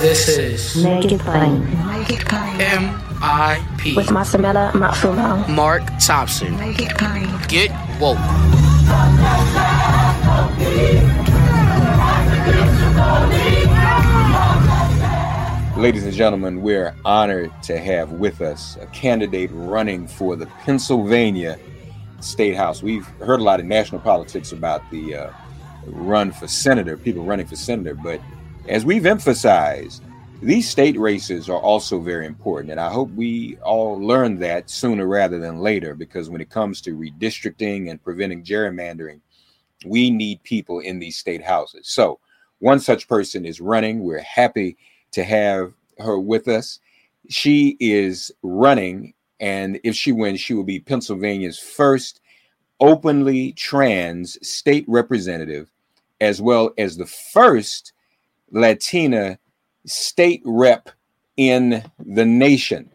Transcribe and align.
This 0.00 0.28
is 0.28 0.84
Make 0.84 1.10
it 1.10 1.20
plain. 1.20 1.64
Make 1.86 2.10
it 2.10 2.20
plain. 2.26 2.60
M.I.P. 2.60 3.96
With 3.96 4.08
Masamela 4.08 4.70
Matfumo. 4.72 5.48
Mark 5.48 5.82
Thompson. 5.98 6.54
Make 6.58 6.80
it 6.80 6.90
plain. 6.98 7.26
Get 7.48 7.70
woke. 7.98 8.18
Ladies 15.78 16.04
and 16.04 16.12
gentlemen, 16.12 16.60
we're 16.60 16.94
honored 17.06 17.50
to 17.62 17.78
have 17.78 18.12
with 18.12 18.42
us 18.42 18.76
a 18.80 18.86
candidate 18.88 19.50
running 19.52 20.06
for 20.06 20.36
the 20.36 20.46
Pennsylvania 20.64 21.58
State 22.20 22.54
House. 22.54 22.82
We've 22.82 23.06
heard 23.20 23.40
a 23.40 23.44
lot 23.44 23.60
of 23.60 23.66
national 23.66 24.02
politics 24.02 24.52
about 24.52 24.82
the 24.90 25.14
uh, 25.14 25.30
run 25.86 26.32
for 26.32 26.46
senator, 26.48 26.98
people 26.98 27.24
running 27.24 27.46
for 27.46 27.56
senator, 27.56 27.94
but 27.94 28.20
as 28.68 28.84
we've 28.84 29.06
emphasized, 29.06 30.02
these 30.42 30.68
state 30.68 30.98
races 30.98 31.48
are 31.48 31.60
also 31.60 31.98
very 32.00 32.26
important. 32.26 32.70
And 32.70 32.80
I 32.80 32.90
hope 32.90 33.10
we 33.12 33.56
all 33.62 34.00
learn 34.00 34.38
that 34.40 34.68
sooner 34.68 35.06
rather 35.06 35.38
than 35.38 35.60
later, 35.60 35.94
because 35.94 36.28
when 36.28 36.40
it 36.40 36.50
comes 36.50 36.80
to 36.82 36.96
redistricting 36.96 37.90
and 37.90 38.02
preventing 38.02 38.44
gerrymandering, 38.44 39.20
we 39.84 40.10
need 40.10 40.42
people 40.42 40.80
in 40.80 40.98
these 40.98 41.16
state 41.16 41.42
houses. 41.42 41.88
So, 41.88 42.18
one 42.58 42.80
such 42.80 43.06
person 43.06 43.44
is 43.44 43.60
running. 43.60 44.02
We're 44.02 44.20
happy 44.20 44.78
to 45.12 45.22
have 45.22 45.74
her 45.98 46.18
with 46.18 46.48
us. 46.48 46.80
She 47.28 47.76
is 47.80 48.32
running, 48.42 49.12
and 49.40 49.78
if 49.84 49.94
she 49.94 50.12
wins, 50.12 50.40
she 50.40 50.54
will 50.54 50.64
be 50.64 50.80
Pennsylvania's 50.80 51.58
first 51.58 52.20
openly 52.80 53.52
trans 53.52 54.38
state 54.46 54.86
representative, 54.88 55.70
as 56.20 56.40
well 56.40 56.72
as 56.78 56.96
the 56.96 57.06
first 57.06 57.92
Latina 58.50 59.38
state 59.86 60.42
rep 60.44 60.90
in 61.36 61.84
the 61.98 62.24
nation. 62.24 62.90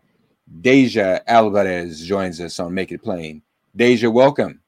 Deja 0.62 1.20
Alvarez 1.28 2.06
joins 2.06 2.42
us 2.42 2.60
on 2.60 2.74
Make 2.74 2.92
It 2.92 3.04
Plain. 3.04 3.42
Deja, 3.76 4.10
welcome. 4.10 4.62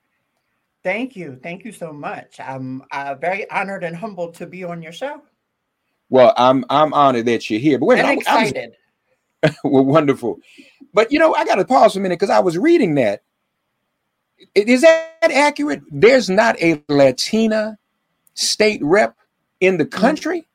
Thank 0.84 1.16
you. 1.16 1.40
Thank 1.42 1.66
you 1.66 1.72
so 1.72 1.94
much. 1.94 2.40
I'm 2.40 2.84
uh, 2.92 3.16
very 3.16 3.50
honored 3.50 3.84
and 3.84 3.96
humbled 3.96 4.36
to 4.36 4.46
be 4.46 4.64
on 4.64 4.82
your 4.82 4.92
show. 4.92 5.22
Well, 6.10 6.34
I'm 6.38 6.66
I'm 6.70 6.94
honored 6.94 7.26
that 7.26 7.50
you're 7.50 7.60
here. 7.60 7.80
But 7.80 7.86
wait, 7.88 8.00
and 8.00 8.08
I'm, 8.08 8.18
excited. 8.18 8.76
I'm, 9.44 9.54
well, 9.64 9.86
wonderful. 9.86 10.40
But 10.94 11.12
you 11.12 11.20
know, 11.20 11.34
I 11.34 11.46
got 11.46 11.56
to 11.56 11.66
pause 11.66 11.94
for 11.94 12.00
a 12.00 12.02
minute 12.02 12.20
because 12.20 12.30
I 12.30 12.40
was 12.40 12.58
reading 12.58 12.96
that. 12.96 13.24
Is 14.56 14.82
that 14.82 15.32
accurate? 15.32 15.82
There's 15.90 16.30
not 16.30 16.62
a 16.62 16.84
Latina 16.90 17.78
state 18.34 18.82
rep 18.84 19.16
in 19.60 19.78
the 19.78 19.86
country. 19.86 20.46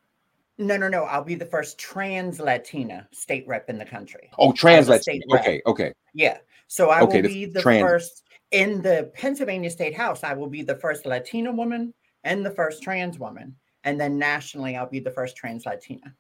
No, 0.59 0.77
no, 0.77 0.89
no. 0.89 1.05
I'll 1.05 1.23
be 1.25 1.37
the 1.37 1.47
first 1.47 1.79
trans 1.79 2.41
Latina 2.41 3.09
state 3.13 3.47
rep 3.47 3.71
in 3.71 3.79
the 3.79 3.85
country. 3.85 4.29
Oh, 4.39 4.53
trans 4.53 4.89
Latina. 4.89 5.25
Okay, 5.35 5.63
okay. 5.67 5.93
Yeah. 6.15 6.39
So 6.67 6.91
I 6.91 7.03
Okay, 7.03 7.23
will 7.23 7.29
be 7.29 7.45
the 7.47 7.61
trans- 7.61 7.83
first 7.83 8.23
in 8.51 8.83
the 8.83 9.11
Pennsylvania 9.15 9.71
State 9.71 9.95
House. 9.95 10.25
I 10.25 10.35
will 10.35 10.49
be 10.49 10.63
the 10.63 10.75
first 10.75 11.07
Latina 11.07 11.53
woman 11.53 11.95
and 12.25 12.45
the 12.45 12.51
first 12.51 12.83
trans 12.83 13.19
woman. 13.19 13.55
And 13.85 14.01
then 14.01 14.19
nationally, 14.19 14.77
I'll 14.77 14.89
be 14.89 14.99
the 14.99 15.13
first 15.13 15.37
trans 15.37 15.65
Latina. 15.65 16.13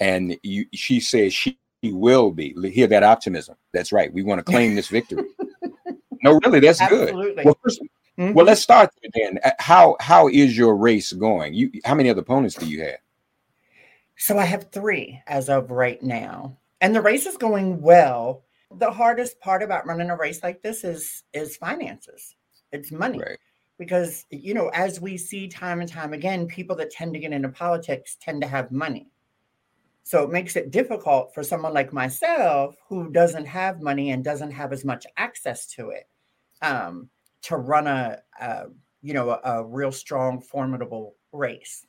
And 0.00 0.36
you, 0.42 0.66
she 0.74 0.98
says 1.00 1.32
she 1.32 1.58
will 1.84 2.32
be. 2.32 2.54
Hear 2.70 2.88
that 2.88 3.04
optimism. 3.04 3.56
That's 3.72 3.92
right. 3.92 4.12
We 4.12 4.22
want 4.22 4.40
to 4.40 4.44
claim 4.44 4.74
this 4.74 4.88
victory. 4.88 5.24
no, 6.22 6.40
really, 6.44 6.60
that's 6.60 6.80
good. 6.88 7.08
Absolutely. 7.10 7.44
Well, 7.44 7.56
first, 7.62 7.80
Mhm. 8.18 8.34
well, 8.34 8.46
let's 8.46 8.60
start 8.60 8.90
then. 9.14 9.38
Uh, 9.44 9.52
How 9.60 9.96
how 10.00 10.28
is 10.28 10.56
your 10.56 10.76
race 10.76 11.12
going? 11.12 11.54
You 11.54 11.70
how 11.84 11.94
many 11.94 12.10
other 12.10 12.20
opponents 12.20 12.56
do 12.56 12.66
you 12.66 12.82
have? 12.82 12.98
So 14.16 14.38
I 14.38 14.44
have 14.44 14.72
three 14.72 15.22
as 15.28 15.48
of 15.48 15.70
right 15.70 16.02
now, 16.02 16.58
and 16.80 16.94
the 16.94 17.00
race 17.00 17.26
is 17.26 17.36
going 17.36 17.80
well. 17.80 18.44
The 18.72 18.90
hardest 18.90 19.40
part 19.40 19.62
about 19.62 19.86
running 19.86 20.10
a 20.10 20.16
race 20.16 20.42
like 20.42 20.62
this 20.62 20.82
is 20.82 21.22
is 21.32 21.56
finances. 21.56 22.34
It's 22.72 22.90
money. 22.90 23.20
Right. 23.20 23.38
Because 23.78 24.26
you 24.30 24.52
know, 24.52 24.68
as 24.70 25.00
we 25.00 25.16
see 25.16 25.46
time 25.46 25.80
and 25.80 25.88
time 25.88 26.12
again, 26.12 26.48
people 26.48 26.74
that 26.76 26.90
tend 26.90 27.14
to 27.14 27.20
get 27.20 27.32
into 27.32 27.48
politics 27.48 28.16
tend 28.20 28.42
to 28.42 28.48
have 28.48 28.72
money. 28.72 29.08
So 30.02 30.24
it 30.24 30.30
makes 30.30 30.56
it 30.56 30.72
difficult 30.72 31.34
for 31.34 31.44
someone 31.44 31.74
like 31.74 31.92
myself 31.92 32.74
who 32.88 33.12
doesn't 33.12 33.44
have 33.44 33.80
money 33.80 34.10
and 34.10 34.24
doesn't 34.24 34.50
have 34.52 34.72
as 34.72 34.84
much 34.84 35.06
access 35.16 35.66
to 35.74 35.90
it 35.90 36.08
um, 36.62 37.10
to 37.42 37.56
run 37.56 37.86
a, 37.86 38.18
a 38.40 38.66
you 39.02 39.14
know 39.14 39.30
a, 39.30 39.40
a 39.44 39.64
real 39.64 39.92
strong, 39.92 40.40
formidable 40.40 41.16
race. 41.32 41.86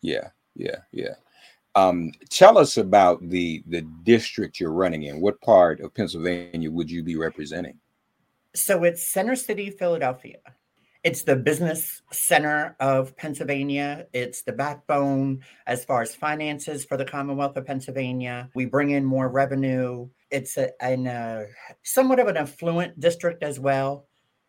Yeah, 0.00 0.28
yeah, 0.54 0.76
yeah. 0.92 1.14
Um, 1.74 2.12
tell 2.30 2.58
us 2.58 2.76
about 2.76 3.20
the 3.28 3.62
the 3.66 3.82
district 4.02 4.60
you're 4.60 4.72
running 4.72 5.04
in. 5.04 5.20
What 5.20 5.40
part 5.40 5.80
of 5.80 5.94
Pennsylvania 5.94 6.70
would 6.70 6.90
you 6.90 7.02
be 7.02 7.16
representing? 7.16 7.78
So 8.54 8.84
it's 8.84 9.06
Center 9.06 9.36
City, 9.36 9.70
Philadelphia. 9.70 10.38
It's 11.04 11.22
the 11.22 11.36
business 11.36 12.02
center 12.10 12.76
of 12.80 13.16
Pennsylvania. 13.16 14.06
It's 14.12 14.42
the 14.42 14.52
backbone 14.52 15.42
as 15.66 15.84
far 15.84 16.02
as 16.02 16.14
finances 16.14 16.84
for 16.84 16.96
the 16.96 17.04
Commonwealth 17.04 17.56
of 17.56 17.66
Pennsylvania. 17.66 18.50
We 18.54 18.64
bring 18.64 18.90
in 18.90 19.04
more 19.04 19.28
revenue. 19.28 20.08
It's 20.30 20.56
a, 20.56 20.70
an, 20.82 21.06
uh, 21.06 21.44
somewhat 21.84 22.18
of 22.18 22.26
an 22.26 22.36
affluent 22.36 22.98
district 22.98 23.44
as 23.44 23.60
well, 23.60 24.07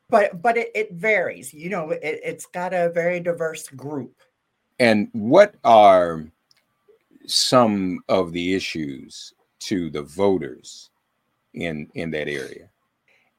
but 0.09 0.41
but 0.41 0.57
it, 0.57 0.71
it 0.75 0.93
varies. 0.93 1.53
You 1.53 1.69
know, 1.69 1.91
it, 1.91 1.99
it's 2.03 2.45
got 2.45 2.73
a 2.73 2.89
very 2.89 3.19
diverse 3.19 3.67
group. 3.69 4.15
And 4.79 5.09
what 5.13 5.55
are 5.63 6.25
some 7.25 7.99
of 8.09 8.31
the 8.31 8.55
issues 8.55 9.33
to 9.59 9.89
the 9.89 10.03
voters 10.03 10.89
in 11.53 11.87
in 11.93 12.11
that 12.11 12.27
area? 12.27 12.69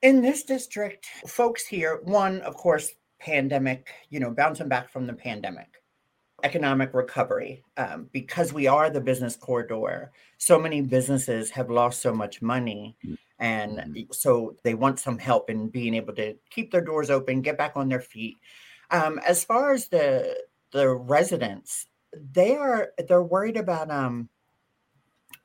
In 0.03 0.23
this 0.23 0.45
district, 0.45 1.07
folks 1.27 1.67
here, 1.67 2.01
one, 2.05 2.41
of 2.41 2.55
course, 2.55 2.93
pandemic, 3.19 3.93
you 4.09 4.19
know, 4.19 4.31
bouncing 4.31 4.69
back 4.69 4.91
from 4.91 5.07
the 5.07 5.13
pandemic. 5.13 5.80
Economic 6.45 6.95
recovery 6.95 7.63
um, 7.77 8.09
because 8.13 8.53
we 8.53 8.67
are 8.67 8.91
the 8.91 9.01
business 9.01 9.37
corridor. 9.37 10.13
So 10.39 10.59
many 10.59 10.81
businesses 10.83 11.51
have 11.51 11.71
lost 11.71 12.01
so 12.01 12.13
much 12.13 12.43
money. 12.43 12.97
And 13.39 13.79
Mhm. 13.79 14.15
so 14.15 14.57
they 14.65 14.75
want 14.75 14.99
some 15.01 15.19
help 15.19 15.49
in 15.51 15.69
being 15.69 15.95
able 15.95 16.15
to 16.15 16.37
keep 16.51 16.71
their 16.71 16.83
doors 16.83 17.11
open, 17.11 17.41
get 17.41 17.57
back 17.57 17.73
on 17.77 17.89
their 17.89 18.01
feet. 18.01 18.39
Um, 18.91 19.19
as 19.21 19.45
far 19.45 19.73
as 19.73 19.89
the 19.89 20.45
the 20.73 20.89
residents, 20.89 21.87
they 22.13 22.57
are 22.57 22.93
they're 23.09 23.23
worried 23.23 23.57
about 23.57 23.91
um 23.91 24.29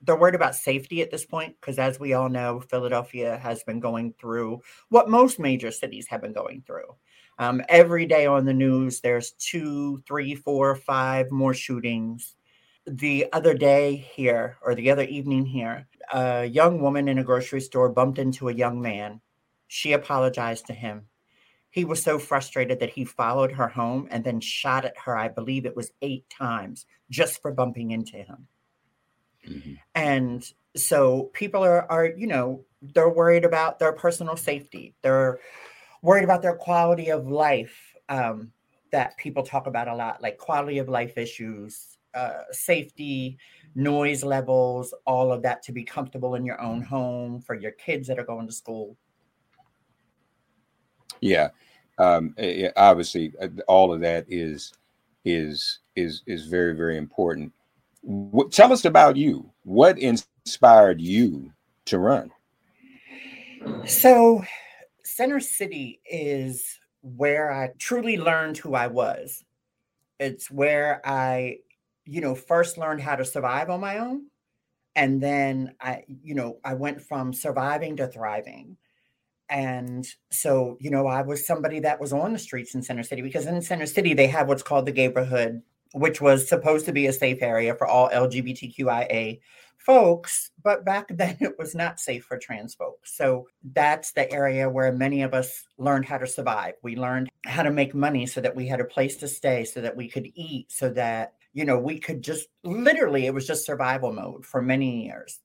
they're 0.02 0.16
worried 0.16 0.36
about 0.36 0.56
safety 0.56 1.02
at 1.02 1.12
this 1.12 1.26
point 1.26 1.56
because 1.60 1.80
as 1.80 2.00
we 2.00 2.14
all 2.14 2.30
know 2.30 2.60
philadelphia 2.60 3.38
has 3.38 3.64
been 3.64 3.80
going 3.80 4.14
through 4.20 4.62
what 4.90 5.10
most 5.10 5.40
major 5.40 5.72
cities 5.72 6.08
have 6.08 6.22
been 6.22 6.34
going 6.34 6.64
through 6.66 6.96
um, 7.38 7.62
every 7.70 8.06
day 8.06 8.26
on 8.26 8.46
the 8.46 8.54
news 8.54 9.02
there's 9.02 9.32
two 9.34 9.98
three 10.08 10.36
four 10.36 10.76
five 10.76 11.32
more 11.32 11.54
shootings. 11.54 12.36
The 12.88 13.28
other 13.34 13.54
day 13.56 13.96
here 13.96 14.58
or 14.62 14.76
the 14.76 14.92
other 14.92 15.04
evening 15.04 15.46
here 15.46 15.88
a 16.14 16.46
young 16.46 16.80
woman 16.82 17.08
in 17.08 17.18
a 17.18 17.24
grocery 17.24 17.62
store 17.62 17.90
bumped 17.90 18.20
into 18.20 18.50
a 18.50 18.54
young 18.54 18.80
man. 18.82 19.22
She 19.68 19.94
apologized 19.94 20.68
to 20.68 20.74
him. 20.74 21.08
He 21.72 21.84
was 21.84 22.02
so 22.02 22.20
frustrated 22.20 22.80
that 22.80 22.92
he 22.92 23.04
followed 23.06 23.52
her 23.52 23.68
home 23.68 24.08
and 24.12 24.24
then 24.24 24.40
shot 24.40 24.86
at 24.86 24.98
her 24.98 25.18
i 25.18 25.28
believe 25.28 25.66
it 25.66 25.76
was 25.76 25.92
eight 26.02 26.30
times 26.30 26.86
just 27.10 27.42
for 27.42 27.52
bumping 27.52 27.92
into 27.92 28.18
him. 28.18 28.48
Mhm. 29.48 29.78
and 29.94 30.54
so 30.76 31.30
people 31.34 31.64
are 31.64 31.90
are 31.92 32.06
you 32.08 32.28
know 32.28 32.66
they're 32.94 33.10
worried 33.10 33.46
about 33.46 33.80
their 33.80 33.94
personal 33.94 34.36
safety. 34.38 34.94
They're 35.02 35.40
worried 36.06 36.24
about 36.24 36.42
their 36.42 36.56
quality 36.56 37.10
of 37.10 37.28
life 37.28 37.96
um, 38.10 38.52
that 38.92 39.18
people 39.18 39.44
talk 39.44 39.68
about 39.68 39.88
a 39.88 39.96
lot 39.96 40.22
like 40.22 40.38
quality 40.38 40.78
of 40.78 40.88
life 40.88 41.18
issues 41.18 41.98
uh, 42.14 42.44
safety 42.52 43.38
noise 43.74 44.24
levels 44.24 44.94
all 45.06 45.34
of 45.34 45.42
that 45.42 45.62
to 45.64 45.72
be 45.72 45.84
comfortable 45.84 46.36
in 46.36 46.46
your 46.46 46.62
own 46.62 46.82
home 46.82 47.42
for 47.42 47.56
your 47.56 47.72
kids 47.72 48.08
that 48.08 48.20
are 48.20 48.24
going 48.24 48.48
to 48.48 48.54
school 48.54 48.96
Yeah, 51.22 51.50
um, 51.98 52.34
eh, 52.38 52.70
obviously, 52.76 53.34
uh, 53.42 53.48
all 53.68 53.94
of 53.94 54.02
that 54.02 54.26
is 54.28 54.74
is 55.24 55.80
is 55.96 56.22
is 56.26 56.46
very 56.46 56.76
very 56.76 56.98
important. 56.98 57.52
What, 58.02 58.52
tell 58.52 58.72
us 58.72 58.86
about 58.86 59.16
you. 59.16 59.50
What 59.64 59.98
inspired 59.98 61.02
you 61.02 61.52
to 61.86 62.00
run? 62.00 62.32
So, 63.88 64.44
Center 65.16 65.40
City 65.40 66.02
is 66.06 66.78
where 67.02 67.50
I 67.50 67.70
truly 67.78 68.18
learned 68.18 68.58
who 68.58 68.76
I 68.76 68.88
was. 68.88 69.46
It's 70.20 70.52
where 70.52 71.00
I, 71.06 71.60
you 72.04 72.20
know, 72.20 72.36
first 72.36 72.78
learned 72.78 73.00
how 73.00 73.16
to 73.16 73.24
survive 73.24 73.70
on 73.70 73.80
my 73.80 74.00
own. 74.00 74.24
And 74.94 75.24
then 75.24 75.74
I, 75.80 76.04
you 76.22 76.36
know, 76.36 76.58
I 76.66 76.74
went 76.74 77.02
from 77.02 77.32
surviving 77.32 77.96
to 77.96 78.08
thriving. 78.08 78.76
And 79.48 80.06
so, 80.32 80.76
you 80.82 80.92
know, 80.92 81.08
I 81.08 81.22
was 81.22 81.48
somebody 81.48 81.80
that 81.80 82.02
was 82.02 82.12
on 82.12 82.34
the 82.34 82.40
streets 82.40 82.76
in 82.76 82.82
Center 82.82 83.04
City 83.04 83.22
because 83.22 83.46
in 83.46 83.62
Center 83.62 83.86
City, 83.86 84.14
they 84.14 84.28
have 84.28 84.50
what's 84.50 84.64
called 84.64 84.86
the 84.86 84.92
neighborhood, 84.92 85.62
which 85.94 86.20
was 86.20 86.50
supposed 86.50 86.86
to 86.88 86.92
be 86.92 87.08
a 87.08 87.14
safe 87.14 87.42
area 87.42 87.74
for 87.76 87.88
all 87.88 88.10
LGBTQIA 88.10 89.40
folks, 89.78 90.52
but 90.64 90.86
back 90.86 91.08
then 91.10 91.38
it 91.40 91.58
was 91.58 91.76
not 91.76 92.00
safe 92.00 92.26
for 92.26 92.38
trans 92.38 92.76
folks. 92.76 93.16
So 93.16 93.48
that's 93.74 94.12
the 94.12 94.32
area 94.32 94.70
where 94.70 94.92
many 94.92 95.22
of 95.22 95.34
us 95.34 95.66
learned 95.78 96.06
how 96.06 96.18
to 96.18 96.28
survive. 96.28 96.74
We 96.84 96.96
learned 96.96 97.30
how 97.46 97.64
to 97.64 97.72
make 97.72 97.94
money 97.94 98.26
so 98.26 98.42
that 98.42 98.56
we 98.56 98.68
had 98.68 98.80
a 98.80 98.86
place 98.86 99.18
to 99.18 99.28
stay, 99.28 99.64
so 99.64 99.82
that 99.82 99.96
we 99.96 100.08
could 100.08 100.30
eat, 100.36 100.72
so 100.72 100.90
that, 100.92 101.34
you 101.54 101.66
know, 101.66 101.80
we 101.80 102.00
could 102.00 102.22
just 102.22 102.48
literally, 102.64 103.26
it 103.26 103.34
was 103.34 103.48
just 103.48 103.66
survival 103.66 104.12
mode 104.12 104.46
for 104.46 104.62
many 104.62 105.06
years. 105.06 105.40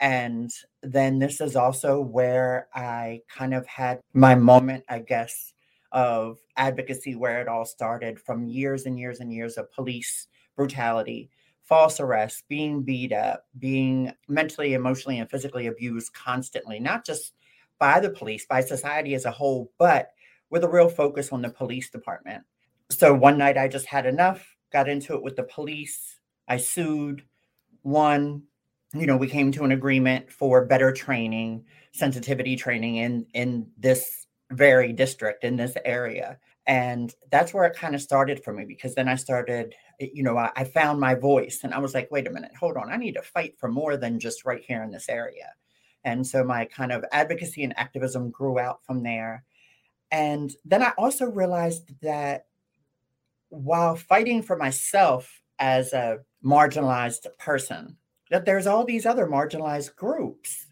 And 0.00 0.50
then 0.82 1.18
this 1.18 1.40
is 1.40 1.56
also 1.56 2.00
where 2.00 2.68
I 2.74 3.20
kind 3.28 3.54
of 3.54 3.66
had 3.66 4.00
my 4.12 4.34
moment, 4.34 4.84
I 4.88 4.98
guess, 4.98 5.52
of 5.92 6.38
advocacy 6.56 7.14
where 7.14 7.40
it 7.40 7.48
all 7.48 7.64
started 7.64 8.20
from 8.20 8.46
years 8.46 8.84
and 8.84 8.98
years 8.98 9.20
and 9.20 9.32
years 9.32 9.56
of 9.56 9.72
police 9.72 10.26
brutality 10.56 11.30
false 11.64 11.98
arrests, 12.00 12.42
being 12.48 12.82
beat 12.82 13.12
up, 13.12 13.46
being 13.58 14.12
mentally, 14.28 14.74
emotionally, 14.74 15.18
and 15.18 15.30
physically 15.30 15.66
abused 15.66 16.12
constantly, 16.12 16.78
not 16.78 17.04
just 17.04 17.32
by 17.78 18.00
the 18.00 18.10
police, 18.10 18.46
by 18.46 18.60
society 18.60 19.14
as 19.14 19.24
a 19.24 19.30
whole, 19.30 19.72
but 19.78 20.10
with 20.50 20.64
a 20.64 20.68
real 20.68 20.88
focus 20.88 21.32
on 21.32 21.42
the 21.42 21.50
police 21.50 21.90
department. 21.90 22.44
So 22.90 23.14
one 23.14 23.38
night 23.38 23.58
I 23.58 23.66
just 23.66 23.86
had 23.86 24.06
enough, 24.06 24.56
got 24.72 24.88
into 24.88 25.14
it 25.14 25.22
with 25.22 25.36
the 25.36 25.42
police. 25.44 26.20
I 26.48 26.58
sued, 26.58 27.24
won. 27.82 28.42
You 28.92 29.06
know, 29.06 29.16
we 29.16 29.26
came 29.26 29.50
to 29.52 29.64
an 29.64 29.72
agreement 29.72 30.30
for 30.30 30.66
better 30.66 30.92
training, 30.92 31.64
sensitivity 31.92 32.56
training 32.56 32.96
in 32.96 33.26
in 33.34 33.66
this 33.78 34.26
very 34.52 34.92
district 34.92 35.44
in 35.44 35.56
this 35.56 35.76
area. 35.84 36.38
And 36.66 37.14
that's 37.30 37.52
where 37.52 37.64
it 37.64 37.76
kind 37.76 37.94
of 37.94 38.00
started 38.00 38.42
for 38.42 38.52
me 38.52 38.64
because 38.64 38.94
then 38.94 39.08
I 39.08 39.16
started 39.16 39.74
Eh, 40.00 40.08
you 40.12 40.22
know, 40.22 40.36
I, 40.36 40.50
I, 40.56 40.64
found 40.64 41.00
my 41.00 41.14
voice 41.14 41.60
and 41.62 41.74
I 41.74 41.78
was 41.78 41.94
like, 41.94 42.10
wait 42.10 42.26
a 42.26 42.30
minute, 42.30 42.52
hold 42.58 42.76
on. 42.76 42.90
I 42.90 42.96
need 42.96 43.14
to 43.14 43.22
fight 43.22 43.58
for 43.58 43.68
more 43.68 43.96
than 43.96 44.20
just 44.20 44.44
right 44.44 44.62
here 44.62 44.82
in 44.82 44.90
this 44.90 45.08
area. 45.08 45.52
And 46.04 46.26
so 46.26 46.44
my 46.44 46.66
kind 46.66 46.92
of 46.92 47.04
advocacy 47.12 47.64
and 47.64 47.76
activism 47.78 48.30
grew 48.30 48.58
out 48.58 48.84
from 48.84 49.02
there. 49.02 49.44
And 50.10 50.52
then 50.64 50.82
I 50.82 50.92
also 50.98 51.26
realized 51.26 51.90
that 52.02 52.46
while 53.48 53.96
fighting 53.96 54.42
for 54.42 54.56
myself 54.56 55.40
as 55.58 55.92
a 55.92 56.18
marginalized 56.44 57.26
person, 57.38 57.96
that 58.30 58.44
there's 58.44 58.66
all 58.66 58.84
these 58.84 59.06
other 59.06 59.26
marginalized 59.26 59.96
groups 59.96 60.66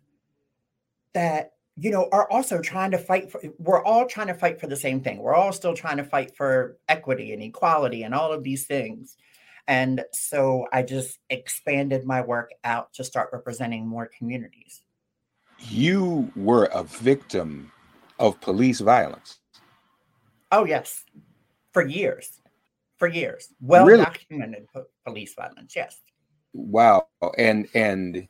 that 1.15 1.53
you 1.77 1.91
know, 1.91 2.09
are 2.13 2.31
also 2.31 2.61
trying 2.61 2.91
to 2.91 2.99
fight 2.99 3.31
for, 3.31 3.41
we're 3.59 3.83
all 3.83 4.07
trying 4.07 4.27
to 4.27 4.35
fight 4.35 4.61
for 4.61 4.67
the 4.67 4.77
same 4.77 5.01
thing. 5.01 5.19
We're 5.19 5.35
all 5.35 5.53
still 5.53 5.75
trying 5.75 5.97
to 5.97 6.05
fight 6.05 6.37
for 6.37 6.77
equity 6.89 7.33
and 7.33 7.43
equality 7.43 8.03
and 8.03 8.15
all 8.15 8.33
of 8.33 8.43
these 8.43 8.67
things. 8.67 9.17
And 9.69 10.05
so 10.13 10.67
I 10.73 10.83
just 10.83 11.19
expanded 11.31 12.05
my 12.05 12.21
work 12.21 12.51
out 12.65 12.93
to 12.95 13.05
start 13.05 13.31
representing 13.33 13.87
more 13.87 14.11
communities. 14.19 14.83
You 15.59 16.31
were 16.35 16.65
a 16.67 16.83
victim 16.83 17.71
of 18.19 18.41
police 18.41 18.81
violence. 18.81 19.39
Oh, 20.51 20.65
yes. 20.65 21.05
For 21.73 21.87
years. 21.87 22.41
For 22.99 23.09
years. 23.09 23.49
Well 23.61 23.87
Really? 23.87 24.05
documented 24.05 24.67
po- 24.73 24.87
police 25.07 25.35
violence. 25.35 25.75
Yes. 25.75 26.01
Wow. 26.53 27.07
And 27.39 27.69
and 27.75 28.29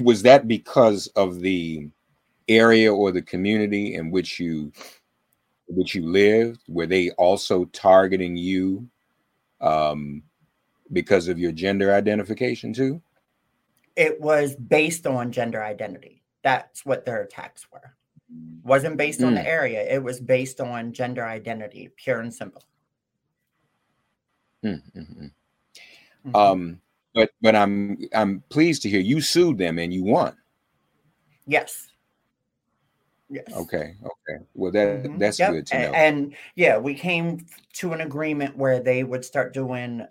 was 0.00 0.22
that 0.22 0.48
because 0.48 1.06
of 1.08 1.40
the 1.40 1.88
area 2.48 2.92
or 2.92 3.12
the 3.12 3.22
community 3.22 3.94
in 3.94 4.10
which 4.10 4.38
you 4.40 4.72
which 5.68 5.94
you 5.94 6.06
lived? 6.06 6.60
Were 6.68 6.86
they 6.86 7.10
also 7.12 7.64
targeting 7.66 8.36
you 8.36 8.88
um, 9.60 10.22
because 10.92 11.28
of 11.28 11.38
your 11.38 11.52
gender 11.52 11.92
identification 11.94 12.72
too? 12.72 13.02
It 13.96 14.20
was 14.20 14.54
based 14.54 15.06
on 15.06 15.32
gender 15.32 15.62
identity. 15.62 16.22
That's 16.42 16.84
what 16.84 17.04
their 17.04 17.22
attacks 17.22 17.66
were. 17.72 17.96
Wasn't 18.62 18.96
based 18.96 19.22
on 19.22 19.34
the 19.34 19.46
area. 19.46 19.82
It 19.82 20.02
was 20.02 20.20
based 20.20 20.60
on 20.60 20.92
gender 20.92 21.24
identity, 21.24 21.90
pure 21.96 22.20
and 22.20 22.34
simple. 22.34 22.62
Mm, 24.64 24.82
mm, 24.96 25.16
mm. 25.18 25.30
Mhm. 26.26 26.34
Um, 26.34 26.80
but 27.16 27.30
but 27.42 27.56
I'm 27.56 27.98
I'm 28.14 28.42
pleased 28.50 28.82
to 28.82 28.90
hear 28.90 29.00
you 29.00 29.20
sued 29.20 29.58
them 29.58 29.78
and 29.80 29.92
you 29.92 30.04
won. 30.04 30.36
yes. 31.46 31.88
Yes. 33.28 33.52
Okay, 33.52 33.96
okay. 34.04 34.44
Well, 34.54 34.70
that 34.72 35.04
Mhm. 35.04 35.18
that's 35.18 35.38
Yep. 35.40 35.50
good 35.50 35.66
to 35.68 35.78
know. 35.78 35.92
And, 35.94 36.36
yeah, 36.54 36.78
we 36.78 36.94
came 36.94 37.44
to 37.74 37.92
an 37.92 38.00
agreement 38.02 38.56
where 38.56 38.78
they 38.80 39.02
would 39.02 39.24
start 39.24 39.52
doing 39.52 40.06